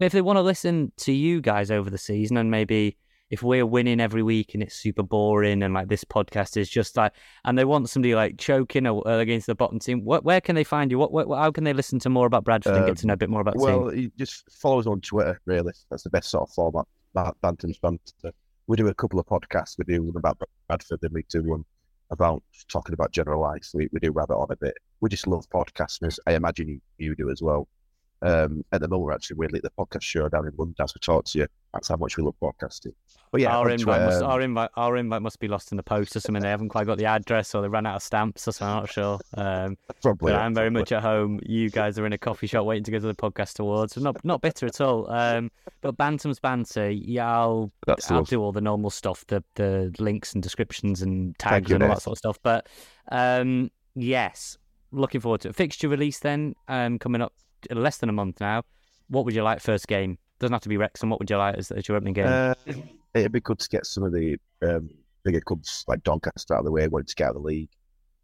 [0.01, 2.97] If they want to listen to you guys over the season and maybe
[3.31, 6.97] if we're winning every week and it's super boring and like this podcast is just
[6.97, 7.13] like
[7.45, 10.55] and they want somebody like choking or, uh, against the bottom team what, where can
[10.55, 12.97] they find you what, what how can they listen to more about bradford and get
[12.99, 15.41] to know a bit more about the team Um, Well, just follow us on Twitter.
[15.45, 16.85] Really, that's the best sort of format.
[17.15, 18.33] Ba- Bantams Banter.
[18.69, 19.77] We do a couple of podcasts.
[19.79, 21.65] We do one about Bradford, then we do one
[22.11, 23.71] about talking about general life.
[23.75, 24.75] We, we do rabbit on a bit.
[25.01, 26.07] We just love podcasting.
[26.07, 27.67] as I imagine you, you do as well.
[28.23, 30.95] Um, at the moment, we're actually weirdly at the podcast show down in London as
[30.95, 31.47] we talk to you.
[31.73, 32.93] That's how much we love podcasting.
[33.31, 35.77] But yeah, our invite, must, Twitter, um, our invite, our invite must be lost in
[35.77, 36.43] the post or something.
[36.43, 38.75] They haven't quite got the address, or they ran out of stamps, or something.
[38.75, 39.19] I'm not sure.
[39.35, 40.33] Um, probably.
[40.33, 40.81] but I'm very probably.
[40.81, 41.41] much at home.
[41.45, 43.97] You guys are in a coffee shop waiting to go to the podcast awards.
[43.99, 45.11] Not not bitter at all.
[45.11, 45.51] Um,
[45.83, 50.33] but Bantams Banter, yeah, I'll That's I'll do all the normal stuff, the the links
[50.33, 52.39] and descriptions and tags you, and all that sort of stuff.
[52.43, 52.69] But
[53.13, 54.57] um, yes,
[54.93, 55.57] looking forward to it.
[55.57, 57.35] Fixture release then, um, coming up
[57.71, 58.63] less than a month now.
[59.09, 60.19] What would you like first game?
[60.39, 61.11] Doesn't have to be Wrexham.
[61.11, 62.27] What would you like as, as your opening game?
[62.27, 62.55] Uh,
[63.15, 64.91] it'd be good to get some of the um,
[65.25, 67.71] bigger clubs like Doncaster out of the way, wanting to get out of the league.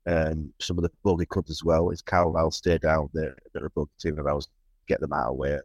[0.07, 1.91] Um, some of the bogey clubs as well.
[1.91, 3.09] Is Carlisle stay down?
[3.15, 4.49] They're, they're a bogey team of ours.
[4.89, 5.59] Get them out of the way.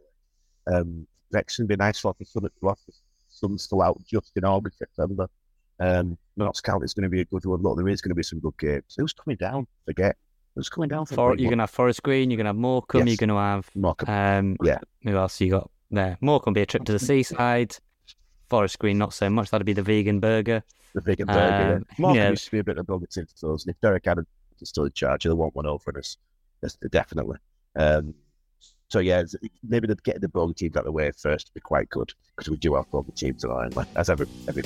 [0.72, 2.44] Um, Wrexham would be nice for sun.
[2.44, 2.76] The
[3.28, 5.28] sun's still out just in August, September.
[5.80, 7.62] Um, Notts County's going to be a good one.
[7.62, 8.94] Look, there is going to be some good games.
[8.96, 9.66] Who's coming down?
[9.84, 10.16] Forget.
[10.58, 11.06] Who's coming down?
[11.06, 12.32] For, you're gonna have Forest Green.
[12.32, 13.06] You're gonna have Morecambe.
[13.06, 14.56] You're gonna have Morecambe.
[14.60, 14.78] um, Yeah.
[15.04, 16.18] Who else you got there?
[16.20, 17.76] Morecambe be a trip to the seaside.
[18.50, 19.50] Forest Green, not so much.
[19.50, 20.64] That'd be the vegan burger.
[20.94, 21.84] the big and burger.
[22.04, 22.30] Um, yeah.
[22.30, 24.26] Used to be a bit of a team for us, and if Derek Adams
[24.60, 26.16] is still in charge, they'll want one over us.
[26.60, 27.38] That's definitely.
[27.76, 28.14] Um,
[28.88, 31.54] so yeah, it's- maybe they'd get the bogey teams out of the way first would
[31.54, 34.64] be quite good because we do have bogey teams in Ireland, as every every.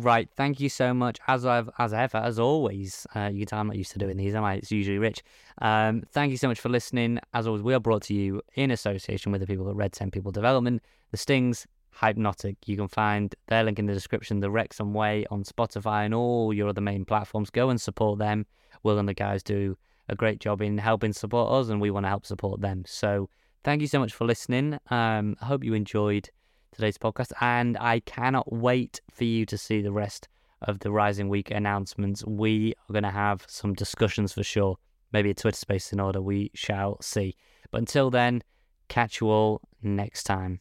[0.00, 0.28] Right.
[0.36, 1.18] Thank you so much.
[1.26, 4.16] As I've as ever, as always, uh, you can tell I'm not used to doing
[4.16, 4.54] these, am I?
[4.54, 5.24] It's usually Rich.
[5.60, 7.18] Um, thank you so much for listening.
[7.34, 10.12] As always, we are brought to you in association with the people at Red Ten
[10.12, 10.80] People Development,
[11.10, 12.56] the Stings, Hypenotic.
[12.66, 16.54] You can find their link in the description, the Wrexham Way on Spotify and all
[16.54, 17.50] your other main platforms.
[17.50, 18.46] Go and support them.
[18.84, 19.76] Will and the guys do
[20.08, 22.84] a great job in helping support us, and we want to help support them.
[22.86, 23.30] So
[23.64, 24.78] thank you so much for listening.
[24.90, 26.30] Um, I hope you enjoyed
[26.72, 30.28] today's podcast, and I cannot wait for you to see the rest
[30.62, 32.24] of the Rising Week announcements.
[32.24, 34.76] We are going to have some discussions for sure.
[35.12, 36.20] Maybe a Twitter space in order.
[36.20, 37.36] We shall see.
[37.70, 38.42] But until then,
[38.88, 40.60] catch you all next time.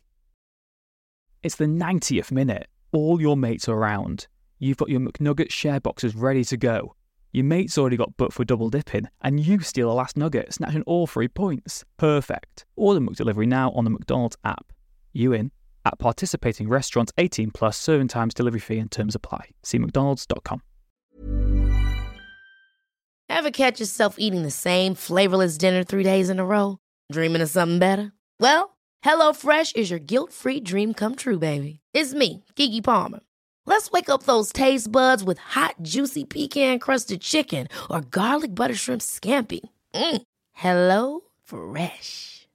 [1.44, 2.68] It's the 90th minute.
[2.92, 4.28] All your mates are around.
[4.60, 6.96] You've got your McNugget share boxes ready to go.
[7.32, 10.82] Your mate's already got butt for double dipping, and you steal the last nugget, snatching
[10.84, 11.84] all three points.
[11.98, 12.66] Perfect.
[12.76, 14.72] Order McDelivery now on the McDonald's app.
[15.14, 15.52] You in?
[15.88, 19.52] At participating restaurants 18 plus serving times, delivery fee and terms apply.
[19.64, 20.62] See McDonald's.com.
[23.30, 26.80] Ever catch yourself eating the same flavorless dinner three days in a row?
[27.10, 28.12] Dreaming of something better?
[28.38, 28.76] Well,
[29.06, 31.80] HelloFresh is your guilt free dream come true, baby.
[31.94, 33.22] It's me, Gigi Palmer.
[33.66, 38.76] Let's wake up those taste buds with hot, juicy pecan crusted chicken or garlic butter
[38.76, 39.62] shrimp scampi.
[39.94, 40.22] Mm.
[40.52, 42.37] Hello Fresh.